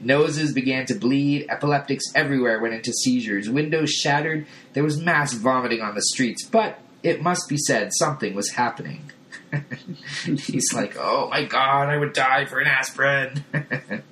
Noses 0.00 0.52
began 0.52 0.86
to 0.86 0.94
bleed, 0.94 1.46
epileptics 1.48 2.04
everywhere 2.14 2.60
went 2.60 2.74
into 2.74 2.92
seizures, 2.92 3.48
windows 3.48 3.90
shattered, 3.90 4.46
there 4.74 4.84
was 4.84 5.00
mass 5.00 5.32
vomiting 5.32 5.80
on 5.80 5.94
the 5.94 6.02
streets, 6.02 6.44
but 6.44 6.78
it 7.02 7.22
must 7.22 7.48
be 7.48 7.56
said 7.56 7.90
something 7.92 8.34
was 8.34 8.50
happening. 8.50 9.10
He's 10.24 10.72
like, 10.72 10.96
oh 10.98 11.28
my 11.30 11.44
god, 11.44 11.88
I 11.88 11.96
would 11.96 12.12
die 12.12 12.44
for 12.44 12.58
an 12.58 12.66
aspirin. 12.66 13.44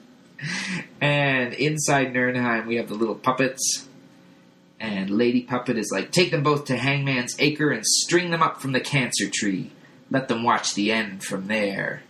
and 1.01 1.55
inside 1.55 2.13
Nurnheim, 2.13 2.67
we 2.67 2.77
have 2.77 2.89
the 2.89 2.95
little 2.95 3.15
puppets. 3.15 3.87
And 4.79 5.11
Lady 5.11 5.43
Puppet 5.43 5.77
is 5.77 5.91
like, 5.93 6.11
take 6.11 6.31
them 6.31 6.43
both 6.43 6.65
to 6.67 6.77
Hangman's 6.77 7.37
Acre 7.39 7.71
and 7.71 7.85
string 7.85 8.31
them 8.31 8.43
up 8.43 8.63
from 8.63 8.73
the 8.73 8.81
cancer 8.81 9.29
tree. 9.31 9.73
Let 10.11 10.29
them 10.29 10.42
watch 10.42 10.75
the 10.75 10.92
end 10.92 11.23
from 11.23 11.46
there. 11.46 12.03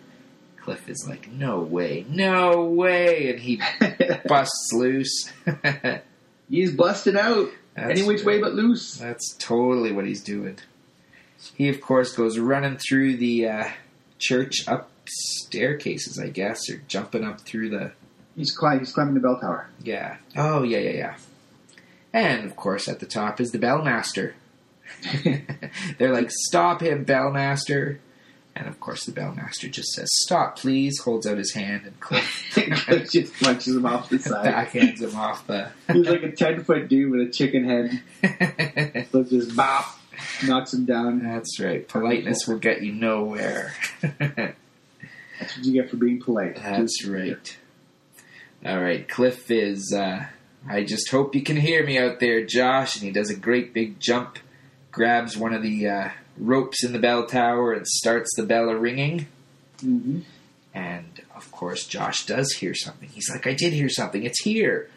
Cliff 0.58 0.88
is 0.88 1.06
like, 1.08 1.30
no 1.30 1.60
way, 1.60 2.04
no 2.08 2.64
way. 2.64 3.30
And 3.30 3.40
he 3.40 3.60
busts 4.26 4.70
loose. 4.72 5.30
He's 6.50 6.72
busted 6.72 7.16
out. 7.16 7.50
That's 7.74 8.00
Any 8.00 8.08
which 8.08 8.24
way 8.24 8.40
but 8.40 8.54
loose. 8.54 8.96
That's 8.96 9.34
totally 9.38 9.92
what 9.92 10.04
he's 10.04 10.22
doing. 10.22 10.58
He, 11.54 11.68
of 11.68 11.80
course, 11.80 12.12
goes 12.12 12.38
running 12.38 12.76
through 12.76 13.16
the 13.18 13.48
uh, 13.48 13.68
church 14.18 14.66
up 14.66 14.90
staircases, 15.06 16.18
I 16.18 16.28
guess, 16.28 16.68
or 16.68 16.82
jumping 16.88 17.24
up 17.24 17.40
through 17.40 17.70
the. 17.70 17.92
He's, 18.36 18.50
cli- 18.50 18.80
he's 18.80 18.92
climbing 18.92 19.14
the 19.14 19.20
bell 19.20 19.38
tower. 19.40 19.68
Yeah. 19.82 20.16
Oh, 20.36 20.62
yeah, 20.64 20.78
yeah, 20.78 20.90
yeah. 20.90 21.16
And, 22.12 22.44
of 22.44 22.56
course, 22.56 22.88
at 22.88 22.98
the 22.98 23.06
top 23.06 23.40
is 23.40 23.52
the 23.52 23.58
Bellmaster. 23.58 24.32
They're 25.98 26.12
like, 26.12 26.30
stop 26.30 26.82
him, 26.82 27.04
Bellmaster. 27.04 27.98
And, 28.56 28.66
of 28.66 28.80
course, 28.80 29.04
the 29.04 29.12
Bellmaster 29.12 29.70
just 29.70 29.92
says, 29.92 30.08
stop, 30.12 30.58
please, 30.58 30.98
holds 31.00 31.26
out 31.26 31.38
his 31.38 31.52
hand, 31.54 31.82
and 31.84 31.98
Cliff 32.00 32.52
just 33.10 33.32
punches 33.40 33.76
him 33.76 33.86
off 33.86 34.08
the 34.08 34.18
side. 34.18 34.46
backhands 34.46 35.00
him 35.00 35.16
off 35.16 35.46
the. 35.46 35.70
He's 35.92 36.06
like 36.08 36.22
a 36.22 36.32
10 36.32 36.64
foot 36.64 36.88
dude 36.88 37.10
with 37.10 37.28
a 37.28 37.30
chicken 37.30 37.64
head. 37.64 39.06
So 39.12 39.22
just 39.24 39.56
bop, 39.56 39.98
knocks 40.46 40.74
him 40.74 40.84
down. 40.84 41.22
That's 41.22 41.60
right. 41.60 41.86
Politeness 41.86 42.46
will 42.46 42.58
get 42.58 42.82
you 42.82 42.92
nowhere. 42.92 43.72
That's 45.40 45.56
what 45.56 45.64
you 45.64 45.72
get 45.72 45.90
for 45.90 45.96
being 45.96 46.20
polite. 46.20 46.56
That's 46.56 47.06
right. 47.06 47.56
All 48.64 48.78
right, 48.78 49.08
Cliff 49.08 49.50
is. 49.50 49.94
Uh, 49.96 50.26
I 50.68 50.84
just 50.84 51.10
hope 51.10 51.34
you 51.34 51.42
can 51.42 51.56
hear 51.56 51.84
me 51.84 51.98
out 51.98 52.20
there, 52.20 52.44
Josh. 52.44 52.96
And 52.96 53.04
he 53.04 53.10
does 53.10 53.30
a 53.30 53.36
great 53.36 53.72
big 53.72 53.98
jump, 53.98 54.38
grabs 54.90 55.36
one 55.36 55.52
of 55.54 55.62
the 55.62 55.88
uh, 55.88 56.08
ropes 56.38 56.84
in 56.84 56.92
the 56.92 56.98
bell 56.98 57.26
tower, 57.26 57.72
and 57.72 57.86
starts 57.86 58.34
the 58.36 58.42
bell 58.42 58.68
a 58.68 58.76
ringing. 58.76 59.26
Mhm. 59.82 60.22
And 60.74 61.20
of 61.34 61.50
course, 61.50 61.86
Josh 61.86 62.26
does 62.26 62.52
hear 62.52 62.74
something. 62.74 63.08
He's 63.08 63.28
like, 63.30 63.46
I 63.46 63.54
did 63.54 63.72
hear 63.72 63.88
something. 63.88 64.22
It's 64.24 64.42
here. 64.42 64.88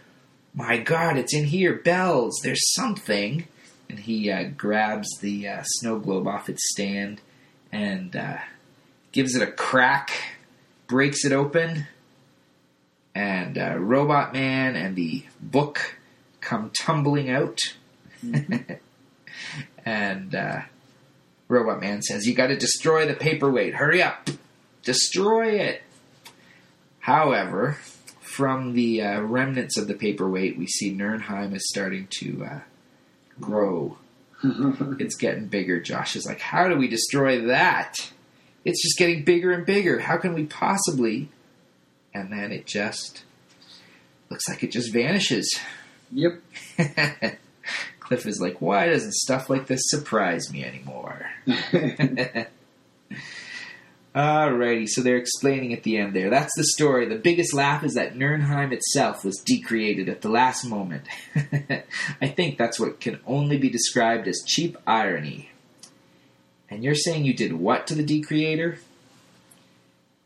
My 0.54 0.78
God, 0.78 1.18
it's 1.18 1.34
in 1.34 1.46
here. 1.46 1.74
Bells. 1.74 2.40
There's 2.44 2.74
something. 2.74 3.48
And 3.90 4.00
he 4.00 4.30
uh, 4.32 4.50
grabs 4.56 5.08
the 5.20 5.48
uh, 5.48 5.64
snow 5.64 6.00
globe 6.00 6.28
off 6.28 6.50
its 6.50 6.62
stand 6.72 7.22
and 7.72 8.16
uh, 8.16 8.38
gives 9.12 9.36
it 9.36 9.42
a 9.42 9.52
crack, 9.52 10.12
breaks 10.88 11.26
it 11.26 11.32
open, 11.32 11.88
and 13.16 13.58
uh, 13.58 13.76
Robot 13.78 14.34
Man 14.34 14.76
and 14.76 14.96
the 14.96 15.24
book 15.42 15.96
come 16.42 16.70
tumbling 16.72 17.30
out. 17.30 17.60
and 19.86 20.34
uh, 20.36 20.62
Robot 21.48 21.82
Man 21.82 22.02
says, 22.02 22.26
You 22.26 22.34
got 22.34 22.48
to 22.48 22.58
destroy 22.58 23.06
the 23.06 23.14
paperweight. 23.14 23.76
Hurry 23.76 24.02
up. 24.02 24.30
Destroy 24.84 25.52
it. 25.60 25.84
However, 27.00 27.78
from 28.22 28.74
the 28.74 29.02
uh, 29.02 29.22
remnants 29.22 29.78
of 29.78 29.88
the 29.88 29.94
paperweight, 29.94 30.58
we 30.58 30.68
see 30.68 30.94
Nurnheim 30.94 31.54
is 31.56 31.68
starting 31.70 32.08
to 32.20 32.46
uh, 32.46 32.60
grow. 33.40 33.98
It's 35.00 35.16
getting 35.16 35.48
bigger. 35.48 35.80
Josh 35.80 36.16
is 36.18 36.26
like, 36.26 36.40
How 36.42 36.68
do 36.68 36.76
we 36.76 36.88
destroy 36.88 37.46
that? 37.48 38.12
It's 38.66 38.82
just 38.82 38.98
getting 38.98 39.24
bigger 39.24 39.52
and 39.52 39.66
bigger. 39.66 40.00
How 40.00 40.18
can 40.18 40.34
we 40.34 40.46
possibly? 40.46 41.30
And 42.14 42.32
then 42.32 42.52
it 42.52 42.66
just 42.66 43.24
looks 44.30 44.48
like 44.48 44.64
it 44.64 44.72
just 44.72 44.92
vanishes. 44.94 45.60
Yep. 46.12 46.42
Cliff 48.14 48.28
is 48.28 48.40
like, 48.40 48.62
Why 48.62 48.90
doesn't 48.90 49.14
stuff 49.14 49.50
like 49.50 49.66
this 49.66 49.82
surprise 49.86 50.52
me 50.52 50.64
anymore? 50.64 51.32
Alrighty, 54.16 54.88
so 54.88 55.02
they're 55.02 55.18
explaining 55.18 55.74
at 55.74 55.82
the 55.82 55.98
end 55.98 56.16
there. 56.16 56.30
That's 56.30 56.56
the 56.56 56.64
story. 56.64 57.08
The 57.08 57.16
biggest 57.16 57.56
laugh 57.56 57.84
is 57.84 57.96
that 57.96 58.14
Nurnheim 58.14 58.72
itself 58.72 59.26
was 59.26 59.42
decreated 59.44 60.10
at 60.10 60.22
the 60.22 60.30
last 60.30 60.64
moment. 60.64 61.06
I 62.22 62.28
think 62.28 62.60
that's 62.60 62.80
what 62.80 63.00
can 63.00 63.20
only 63.26 63.58
be 63.58 63.72
described 63.72 64.28
as 64.28 64.44
cheap 64.46 64.78
irony. 64.86 65.50
And 66.70 66.84
you're 66.84 66.94
saying 66.94 67.26
you 67.26 67.34
did 67.34 67.54
what 67.54 67.88
to 67.88 67.96
the 67.96 68.04
decreator? 68.04 68.78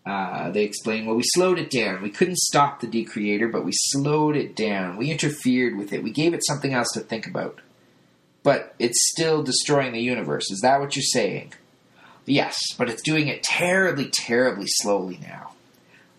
Uh, 0.06 0.52
they 0.52 0.64
explain, 0.64 1.06
well, 1.06 1.16
we 1.16 1.24
slowed 1.24 1.58
it 1.58 1.70
down. 1.70 2.02
We 2.02 2.10
couldn't 2.10 2.40
stop 2.40 2.82
the 2.82 2.88
decreator, 2.88 3.48
but 3.48 3.64
we 3.64 3.72
slowed 3.74 4.36
it 4.36 4.58
down. 4.58 4.98
We 4.98 5.10
interfered 5.10 5.78
with 5.78 5.94
it. 5.94 6.04
We 6.04 6.12
gave 6.12 6.34
it 6.34 6.46
something 6.46 6.74
else 6.74 6.92
to 6.94 7.00
think 7.00 7.26
about. 7.26 7.62
But 8.48 8.74
it's 8.80 9.12
still 9.12 9.44
destroying 9.44 9.92
the 9.92 10.00
universe. 10.00 10.50
Is 10.52 10.62
that 10.62 10.80
what 10.80 10.96
you're 10.96 11.04
saying? 11.04 11.52
Yes, 12.26 12.56
but 12.78 12.90
it's 12.90 13.02
doing 13.02 13.28
it 13.28 13.44
terribly, 13.44 14.06
terribly 14.06 14.68
slowly 14.68 15.20
now. 15.22 15.52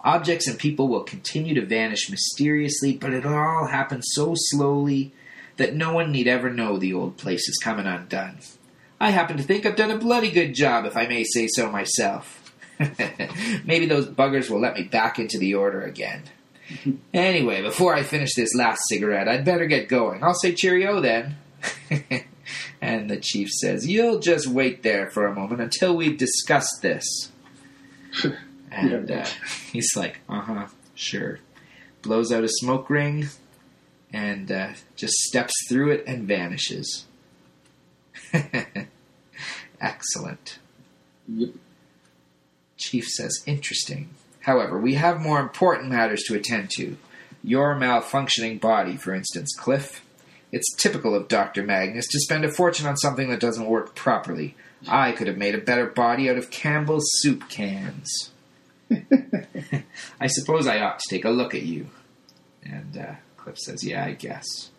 Objects 0.02 0.46
and 0.46 0.58
people 0.58 0.88
will 0.88 1.04
continue 1.04 1.54
to 1.54 1.64
vanish 1.64 2.10
mysteriously, 2.10 2.92
but 2.92 3.14
it 3.14 3.24
all 3.24 3.68
happens 3.68 4.08
so 4.10 4.34
slowly 4.36 5.10
that 5.56 5.74
no 5.74 5.94
one 5.94 6.12
need 6.12 6.28
ever 6.28 6.50
know 6.50 6.76
the 6.76 6.92
old 6.92 7.16
place 7.16 7.48
is 7.48 7.56
coming 7.64 7.86
undone. 7.86 8.36
I 9.00 9.08
happen 9.08 9.38
to 9.38 9.42
think 9.42 9.64
I've 9.64 9.74
done 9.74 9.90
a 9.90 9.96
bloody 9.96 10.30
good 10.30 10.54
job, 10.54 10.84
if 10.84 10.98
I 10.98 11.06
may 11.06 11.24
say 11.24 11.46
so 11.46 11.70
myself. 11.72 12.52
Maybe 13.64 13.86
those 13.86 14.06
buggers 14.06 14.50
will 14.50 14.60
let 14.60 14.74
me 14.74 14.82
back 14.82 15.18
into 15.18 15.38
the 15.38 15.54
order 15.54 15.80
again. 15.80 16.24
Anyway, 17.14 17.62
before 17.62 17.94
I 17.94 18.02
finish 18.02 18.34
this 18.34 18.54
last 18.54 18.82
cigarette, 18.90 19.28
I'd 19.28 19.46
better 19.46 19.64
get 19.64 19.88
going. 19.88 20.22
I'll 20.22 20.34
say 20.34 20.52
cheerio 20.52 21.00
then. 21.00 21.38
and 22.80 23.10
the 23.10 23.16
chief 23.16 23.48
says, 23.50 23.86
You'll 23.86 24.18
just 24.18 24.46
wait 24.46 24.82
there 24.82 25.10
for 25.10 25.26
a 25.26 25.34
moment 25.34 25.60
until 25.60 25.96
we 25.96 26.14
discuss 26.16 26.68
this. 26.80 27.30
And 28.70 29.10
uh, 29.10 29.24
he's 29.72 29.96
like, 29.96 30.20
Uh 30.28 30.42
huh, 30.42 30.66
sure. 30.94 31.40
Blows 32.02 32.30
out 32.30 32.44
a 32.44 32.48
smoke 32.48 32.90
ring 32.90 33.28
and 34.12 34.52
uh, 34.52 34.72
just 34.94 35.14
steps 35.14 35.54
through 35.68 35.92
it 35.92 36.04
and 36.06 36.28
vanishes. 36.28 37.06
Excellent. 39.80 40.58
Yep. 41.28 41.50
Chief 42.76 43.06
says, 43.06 43.42
Interesting. 43.46 44.10
However, 44.40 44.78
we 44.78 44.94
have 44.94 45.20
more 45.20 45.40
important 45.40 45.88
matters 45.90 46.22
to 46.24 46.34
attend 46.34 46.70
to. 46.76 46.96
Your 47.42 47.74
malfunctioning 47.74 48.60
body, 48.60 48.96
for 48.96 49.14
instance, 49.14 49.54
Cliff. 49.56 50.04
It's 50.50 50.74
typical 50.74 51.14
of 51.14 51.28
Dr. 51.28 51.62
Magnus 51.62 52.06
to 52.08 52.20
spend 52.20 52.44
a 52.44 52.50
fortune 52.50 52.86
on 52.86 52.96
something 52.96 53.28
that 53.30 53.40
doesn't 53.40 53.66
work 53.66 53.94
properly. 53.94 54.54
I 54.86 55.12
could 55.12 55.26
have 55.26 55.36
made 55.36 55.54
a 55.54 55.58
better 55.58 55.86
body 55.86 56.30
out 56.30 56.36
of 56.36 56.50
Campbell's 56.50 57.08
soup 57.20 57.48
cans. 57.48 58.30
I 60.20 60.26
suppose 60.28 60.66
I 60.66 60.80
ought 60.80 60.98
to 61.00 61.10
take 61.10 61.24
a 61.24 61.30
look 61.30 61.54
at 61.54 61.62
you. 61.62 61.88
And 62.64 62.96
uh, 62.96 63.14
Cliff 63.36 63.58
says, 63.58 63.84
Yeah, 63.84 64.04
I 64.04 64.12
guess. 64.12 64.70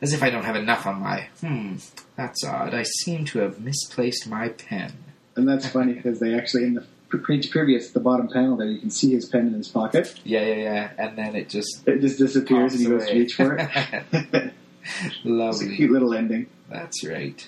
As 0.00 0.12
if 0.12 0.22
I 0.22 0.30
don't 0.30 0.44
have 0.44 0.56
enough 0.56 0.86
on 0.86 1.00
my. 1.00 1.28
Hmm, 1.40 1.76
that's 2.16 2.44
odd. 2.44 2.74
I 2.74 2.82
seem 2.82 3.24
to 3.26 3.38
have 3.40 3.60
misplaced 3.60 4.28
my 4.28 4.48
pen. 4.48 4.92
And 5.36 5.48
that's 5.48 5.68
funny 5.68 5.94
because 5.94 6.18
they 6.18 6.34
actually, 6.34 6.64
in 6.64 6.74
the 6.74 7.18
page 7.18 7.50
previous, 7.50 7.90
the 7.90 8.00
bottom 8.00 8.28
panel 8.28 8.56
there, 8.56 8.66
you 8.66 8.80
can 8.80 8.90
see 8.90 9.12
his 9.12 9.26
pen 9.26 9.46
in 9.46 9.54
his 9.54 9.68
pocket. 9.68 10.14
Yeah, 10.24 10.44
yeah, 10.44 10.54
yeah. 10.56 10.90
And 10.98 11.16
then 11.16 11.36
it 11.36 11.48
just 11.48 11.86
It 11.86 12.00
just 12.00 12.18
disappears 12.18 12.72
and 12.74 12.82
he 12.82 12.88
goes 12.88 13.06
to 13.06 13.14
reach 13.14 13.34
for 13.34 13.56
it. 13.58 14.52
it's 15.04 15.24
a 15.24 15.28
lovely. 15.28 15.76
cute 15.76 15.90
little 15.90 16.14
ending. 16.14 16.46
That's 16.70 17.04
right. 17.04 17.46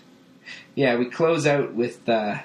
Yeah, 0.74 0.96
we 0.96 1.06
close 1.06 1.46
out 1.46 1.74
with 1.74 2.08
uh, 2.08 2.38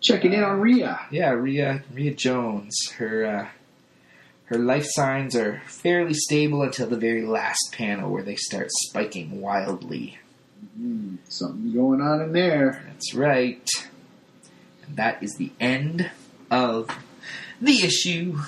Checking 0.00 0.34
in 0.34 0.44
on 0.44 0.60
Rhea. 0.60 1.00
yeah 1.10 1.30
Rhea 1.30 1.82
Rhea 1.92 2.14
Jones. 2.14 2.76
Her 2.98 3.24
uh, 3.24 3.48
her 4.46 4.58
life 4.58 4.86
signs 4.86 5.34
are 5.34 5.62
fairly 5.66 6.12
stable 6.12 6.62
until 6.62 6.88
the 6.88 6.98
very 6.98 7.24
last 7.24 7.72
panel 7.72 8.10
where 8.10 8.22
they 8.22 8.36
start 8.36 8.68
spiking 8.70 9.40
wildly. 9.40 10.18
Something 11.28 11.72
going 11.72 12.02
on 12.02 12.20
in 12.20 12.32
there. 12.32 12.82
That's 12.86 13.14
right. 13.14 13.66
And 14.86 14.96
that 14.96 15.22
is 15.22 15.36
the 15.36 15.52
end 15.58 16.10
of 16.50 16.90
the 17.60 17.82
issue. 17.82 18.38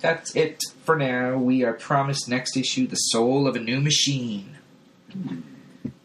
That's 0.00 0.36
it 0.36 0.60
for 0.82 0.96
now. 0.96 1.36
We 1.38 1.64
are 1.64 1.72
promised 1.72 2.28
next 2.28 2.56
issue, 2.56 2.86
The 2.86 2.96
Soul 2.96 3.46
of 3.48 3.56
a 3.56 3.60
New 3.60 3.80
Machine. 3.80 4.56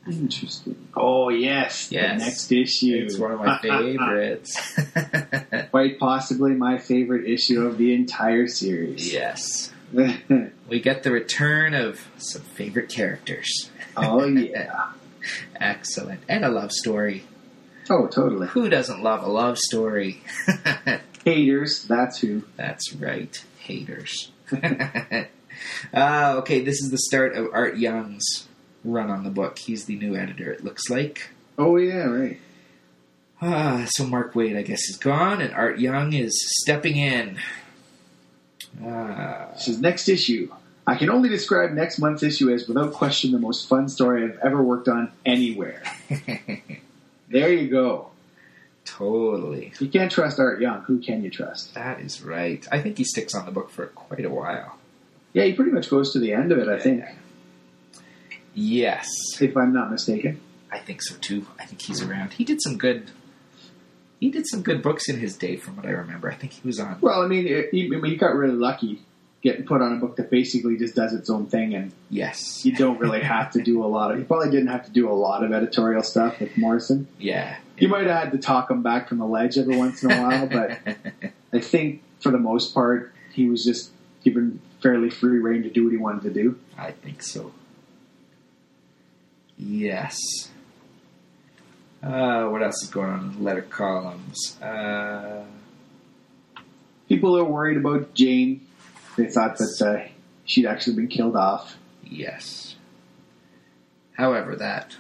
Interesting. 0.10 0.88
Oh 0.96 1.28
yes, 1.30 1.92
Yes. 1.92 2.20
the 2.22 2.26
next 2.26 2.52
issue. 2.52 3.04
It's 3.06 3.18
one 3.18 3.32
of 3.32 3.40
my 3.40 3.58
favorites. 3.62 4.80
Quite 5.72 6.00
possibly 6.00 6.54
my 6.54 6.78
favorite 6.78 7.28
issue 7.30 7.66
of 7.68 7.78
the 7.78 7.94
entire 7.94 8.48
series. 8.48 9.12
yes. 9.14 9.74
We 10.70 10.82
get 10.82 11.04
the 11.04 11.12
return 11.12 11.74
of 11.74 12.06
some 12.18 12.42
favorite 12.42 12.90
characters. 12.90 13.70
oh 13.96 14.26
yeah. 14.26 14.92
Excellent. 15.56 16.22
And 16.30 16.44
a 16.46 16.50
love 16.50 16.72
story. 16.72 17.24
Oh 17.90 18.08
totally. 18.08 18.48
Who 18.48 18.70
doesn't 18.70 19.02
love 19.04 19.24
a 19.24 19.30
love 19.30 19.58
story? 19.58 20.22
Haters. 21.26 21.84
That's 21.84 22.20
who. 22.20 22.44
That's 22.58 22.94
right. 22.94 23.42
Haters. 23.60 24.32
Uh, 24.52 26.36
okay, 26.40 26.62
this 26.62 26.82
is 26.82 26.92
the 26.92 26.98
start 26.98 27.36
of 27.36 27.50
Art 27.54 27.78
Young's 27.78 28.48
run 28.84 29.10
on 29.10 29.24
the 29.24 29.30
book. 29.30 29.58
He's 29.60 29.86
the 29.86 29.96
new 29.98 30.16
editor, 30.16 30.52
it 30.52 30.64
looks 30.64 30.90
like. 30.90 31.30
Oh 31.58 31.78
yeah, 31.78 32.06
right. 32.06 32.40
Ah, 33.42 33.86
so 33.90 34.06
Mark 34.06 34.34
Waid, 34.34 34.58
I 34.58 34.62
guess, 34.64 34.90
is 34.90 34.98
gone, 34.98 35.42
and 35.42 35.54
Art 35.54 35.80
Young 35.80 36.14
is 36.14 36.34
stepping 36.62 36.98
in. 36.98 37.38
Ah, 38.84 39.50
This 39.54 39.68
is 39.68 39.80
next 39.80 40.10
issue. 40.10 40.52
I 40.86 40.96
can 40.96 41.10
only 41.10 41.28
describe 41.30 41.72
next 41.72 42.00
month's 42.00 42.24
issue 42.24 42.50
as, 42.50 42.68
without 42.68 42.94
question, 42.94 43.32
the 43.34 43.40
most 43.40 43.68
fun 43.68 43.90
story 43.90 44.24
I've 44.24 44.40
ever 44.40 44.64
worked 44.64 44.88
on 44.88 45.12
anywhere. 45.26 45.82
There 47.30 47.52
you 47.52 47.68
go. 47.68 48.12
Totally. 48.88 49.74
You 49.80 49.90
can't 49.90 50.12
trust 50.12 50.40
Art 50.40 50.62
Young, 50.62 50.82
who 50.84 51.00
can 51.00 51.24
you 51.24 51.30
trust? 51.30 51.74
That 51.76 52.00
is 52.00 52.22
right. 52.22 52.66
I 52.72 52.82
think 52.82 52.98
he 52.98 53.04
sticks 53.04 53.36
on 53.36 53.46
the 53.46 53.52
book 53.52 53.70
for 53.70 53.88
quite 53.88 54.26
a 54.26 54.30
while. 54.30 54.78
Yeah, 55.34 55.44
he 55.44 55.54
pretty 55.54 55.72
much 55.72 55.90
goes 55.90 56.14
to 56.14 56.20
the 56.20 56.34
end 56.34 56.52
of 56.52 56.58
it, 56.58 56.68
I 56.68 56.80
think, 56.80 57.04
Yes, 58.60 59.08
if 59.40 59.56
I'm 59.56 59.72
not 59.72 59.92
mistaken. 59.92 60.40
I 60.72 60.80
think 60.80 61.04
so 61.04 61.16
too. 61.18 61.46
I 61.60 61.66
think 61.66 61.80
he's 61.80 62.02
around. 62.02 62.34
He 62.34 62.44
did 62.44 62.60
some 62.60 62.78
good. 62.78 63.12
He 64.20 64.32
did 64.32 64.48
some 64.48 64.64
good 64.64 64.82
books 64.82 65.08
in 65.08 65.20
his 65.20 65.38
day, 65.38 65.58
from 65.58 65.76
what 65.76 65.86
I 65.86 65.92
remember. 65.92 66.32
I 66.32 66.34
think 66.34 66.54
he 66.54 66.62
was 66.68 66.80
on. 66.80 66.98
Well, 67.00 67.22
I 67.22 67.28
mean, 67.28 67.46
it, 67.46 67.70
he, 67.72 67.86
I 67.86 68.00
mean, 68.00 68.06
he 68.06 68.18
got 68.18 68.34
really 68.34 68.56
lucky 68.56 69.04
getting 69.44 69.66
put 69.66 69.82
on 69.82 69.94
a 69.94 70.00
book 70.00 70.16
that 70.18 70.30
basically 70.32 70.78
just 70.78 70.96
does 70.96 71.14
its 71.14 71.30
own 71.30 71.46
thing, 71.46 71.74
and 71.76 71.92
Yes. 72.10 72.66
you 72.66 72.74
don't 72.74 73.00
really 73.00 73.22
have 73.22 73.52
to 73.52 73.62
do 73.62 73.84
a 73.84 73.88
lot 73.88 74.12
of. 74.12 74.18
You 74.20 74.26
probably 74.26 74.50
didn't 74.50 74.68
have 74.68 74.86
to 74.86 74.92
do 74.92 75.10
a 75.10 75.14
lot 75.14 75.44
of 75.44 75.54
editorial 75.54 76.04
stuff 76.04 76.40
with 76.40 76.58
Morrison. 76.58 77.08
Yeah. 77.20 77.58
You 77.78 77.88
might 77.88 78.08
have 78.08 78.24
had 78.24 78.32
to 78.32 78.38
talk 78.40 78.72
him 78.72 78.82
back 78.82 79.08
from 79.08 79.20
the 79.20 79.26
ledge 79.28 79.58
every 79.58 79.78
once 79.78 80.04
in 80.04 80.12
a 80.12 80.22
while, 80.22 80.48
but 80.52 80.80
I 81.54 81.60
think 81.60 82.02
for 82.20 82.32
the 82.32 82.40
most 82.40 82.74
part, 82.74 83.14
he 83.32 83.48
was 83.48 83.64
just 83.64 83.92
given 84.24 84.60
fairly 84.82 85.10
free 85.10 85.40
reign 85.40 85.64
to 85.64 85.70
do 85.70 85.84
what 85.84 85.92
he 85.92 85.98
wanted 85.98 86.24
to 86.24 86.34
do. 86.34 86.58
I 86.78 86.92
think 86.92 87.22
so. 87.22 87.52
Yes. 89.58 90.20
Uh, 92.04 92.46
what 92.48 92.62
else 92.62 92.84
is 92.84 92.90
going 92.90 93.10
on 93.10 93.20
in 93.32 93.38
the 93.38 93.44
letter 93.44 93.62
columns? 93.64 94.60
Uh, 94.62 95.44
People 97.10 97.38
are 97.38 97.44
worried 97.46 97.78
about 97.78 98.14
Jane. 98.14 98.67
They 99.18 99.26
thought 99.26 99.58
that 99.58 99.82
uh, 99.82 100.08
she'd 100.46 100.66
actually 100.68 100.96
been 100.96 101.08
killed 101.08 101.36
off. 101.36 101.76
yes. 102.04 102.76
However, 104.14 104.56
that 104.56 104.96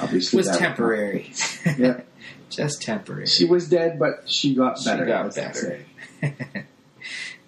Obviously, 0.00 0.38
was 0.38 0.46
that- 0.46 0.58
temporary. 0.58 1.32
Yeah. 1.78 2.00
Just 2.48 2.82
temporary. 2.82 3.26
She 3.26 3.44
was 3.44 3.68
dead, 3.68 3.98
but 3.98 4.28
she 4.28 4.54
got 4.56 4.76
better. 4.84 5.04
She 5.04 5.08
got 5.08 5.34
better. 5.36 5.84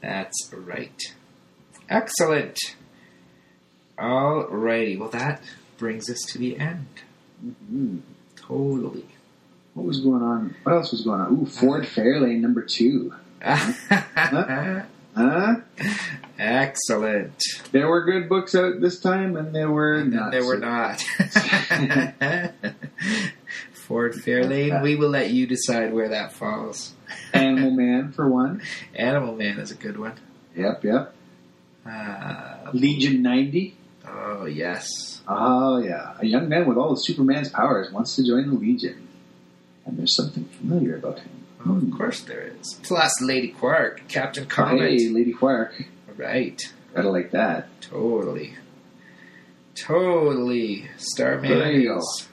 That's 0.00 0.50
right. 0.54 1.00
Excellent. 1.88 2.58
Alrighty. 3.98 4.98
Well, 4.98 5.08
that 5.10 5.42
brings 5.76 6.08
us 6.08 6.20
to 6.28 6.38
the 6.38 6.56
end. 6.58 6.86
Mhm. 7.44 8.00
Totally. 8.36 9.06
What 9.74 9.86
was 9.86 10.00
going 10.00 10.22
on? 10.22 10.54
What 10.62 10.74
else 10.74 10.92
was 10.92 11.02
going 11.02 11.20
on? 11.20 11.32
Ooh, 11.32 11.46
Ford 11.46 11.84
Fairlane 11.84 12.40
number 12.40 12.62
two. 12.62 13.14
Huh? 13.42 14.82
Excellent. 16.38 17.42
There 17.70 17.88
were 17.88 18.04
good 18.04 18.28
books 18.28 18.54
out 18.54 18.80
this 18.80 18.98
time, 19.00 19.36
and 19.36 19.54
there 19.54 19.70
were 19.70 19.94
And 19.94 20.12
not. 20.12 20.30
there 20.32 20.44
were 20.44 20.56
not. 20.58 21.00
Ford 23.72 24.14
Fairlane, 24.14 24.82
we 24.82 24.96
will 24.96 25.10
let 25.10 25.30
you 25.30 25.46
decide 25.46 25.92
where 25.92 26.08
that 26.08 26.32
falls. 26.32 26.94
Animal 27.34 27.70
Man 27.72 28.12
for 28.12 28.28
one. 28.28 28.62
Animal 28.94 29.34
Man 29.36 29.58
is 29.58 29.70
a 29.70 29.74
good 29.74 29.98
one. 29.98 30.14
Yep, 30.56 30.84
yep. 30.84 31.14
Uh, 31.84 32.70
Legion 32.72 33.22
ninety. 33.22 33.76
oh, 34.06 34.44
yes. 34.46 35.20
Oh 35.28 35.78
yeah, 35.82 36.14
a 36.20 36.26
young 36.26 36.48
man 36.48 36.66
with 36.66 36.76
all 36.78 36.92
of 36.92 37.00
Superman's 37.02 37.48
powers 37.48 37.90
wants 37.92 38.14
to 38.16 38.24
join 38.26 38.48
the 38.48 38.54
Legion, 38.54 39.08
and 39.84 39.98
there's 39.98 40.14
something 40.16 40.44
familiar 40.44 40.96
about 40.96 41.18
him. 41.20 41.41
Oh, 41.66 41.76
of 41.76 41.90
course 41.96 42.20
there 42.22 42.52
is. 42.60 42.74
Plus 42.82 43.20
Lady 43.22 43.48
Quark, 43.48 44.02
Captain 44.08 44.46
Comet. 44.46 44.80
Hey, 45.00 45.08
Lady 45.08 45.32
Quark, 45.32 45.84
Right. 46.16 46.60
gotta 46.94 47.10
like 47.10 47.30
that. 47.32 47.68
Totally. 47.80 48.54
Totally. 49.74 50.88
Starman 50.96 51.58
There 51.58 51.72
you 51.72 51.88
go. 51.88 51.98
is 51.98 52.28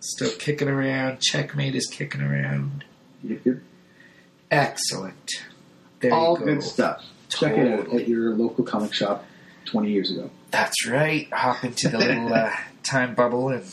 still 0.00 0.30
kicking 0.38 0.68
around. 0.68 1.20
Checkmate 1.20 1.74
is 1.74 1.86
kicking 1.86 2.20
around. 2.22 2.84
Yep, 3.22 3.40
yep. 3.44 3.56
Excellent. 4.50 5.30
There 6.00 6.12
all 6.12 6.34
you 6.38 6.38
go. 6.38 6.44
good 6.54 6.62
stuff. 6.62 7.04
Check 7.28 7.56
it 7.56 7.66
out 7.72 7.92
at 7.94 8.08
your 8.08 8.34
local 8.34 8.64
comic 8.64 8.92
shop 8.94 9.24
twenty 9.64 9.90
years 9.92 10.10
ago. 10.10 10.30
That's 10.50 10.86
right. 10.88 11.28
Hop 11.32 11.64
into 11.64 11.88
the 11.88 11.98
little 11.98 12.32
uh, 12.32 12.50
time 12.82 13.14
bubble 13.14 13.48
and 13.48 13.64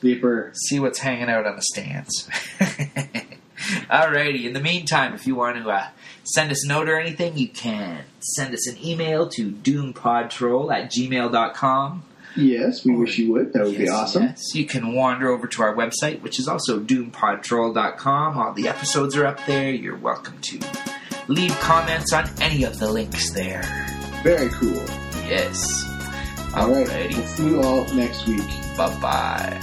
Vapor. 0.00 0.52
see 0.54 0.78
what's 0.80 0.98
hanging 0.98 1.28
out 1.28 1.46
on 1.46 1.56
the 1.56 1.62
stands. 1.62 2.28
Alrighty. 3.90 4.44
In 4.44 4.52
the 4.52 4.60
meantime, 4.60 5.14
if 5.14 5.26
you 5.26 5.34
want 5.34 5.56
to 5.62 5.70
uh, 5.70 5.88
send 6.24 6.50
us 6.50 6.64
a 6.64 6.68
note 6.68 6.88
or 6.88 6.98
anything, 6.98 7.36
you 7.36 7.48
can 7.48 8.04
send 8.20 8.54
us 8.54 8.66
an 8.68 8.76
email 8.84 9.28
to 9.30 9.50
doompodtrol 9.50 10.72
at 10.74 10.90
gmail.com. 10.90 12.02
Yes, 12.36 12.84
we 12.84 12.96
wish 12.96 13.18
you 13.18 13.32
would. 13.32 13.52
That 13.52 13.64
would 13.64 13.78
be 13.78 13.88
awesome. 13.88 14.24
yes. 14.24 14.54
You 14.54 14.66
can 14.66 14.92
wander 14.94 15.28
over 15.30 15.46
to 15.46 15.62
our 15.62 15.74
website, 15.74 16.20
which 16.20 16.40
is 16.40 16.48
also 16.48 16.80
doompodtrol.com. 16.80 18.38
All 18.38 18.52
the 18.52 18.68
episodes 18.68 19.16
are 19.16 19.26
up 19.26 19.38
there. 19.46 19.70
You're 19.70 19.96
welcome 19.96 20.40
to 20.40 20.58
leave 21.28 21.52
comments 21.60 22.12
on 22.12 22.28
any 22.40 22.64
of 22.64 22.78
the 22.80 22.90
links 22.90 23.30
there. 23.32 23.62
Very 24.24 24.48
cool. 24.50 24.82
Yes. 25.28 25.84
All 26.56 26.70
right. 26.70 26.86
Alrighty. 26.86 27.16
We'll 27.16 27.26
see 27.26 27.48
you 27.48 27.62
all 27.62 27.84
next 27.94 28.26
week. 28.26 28.42
Bye 28.76 28.98
bye. 29.00 29.60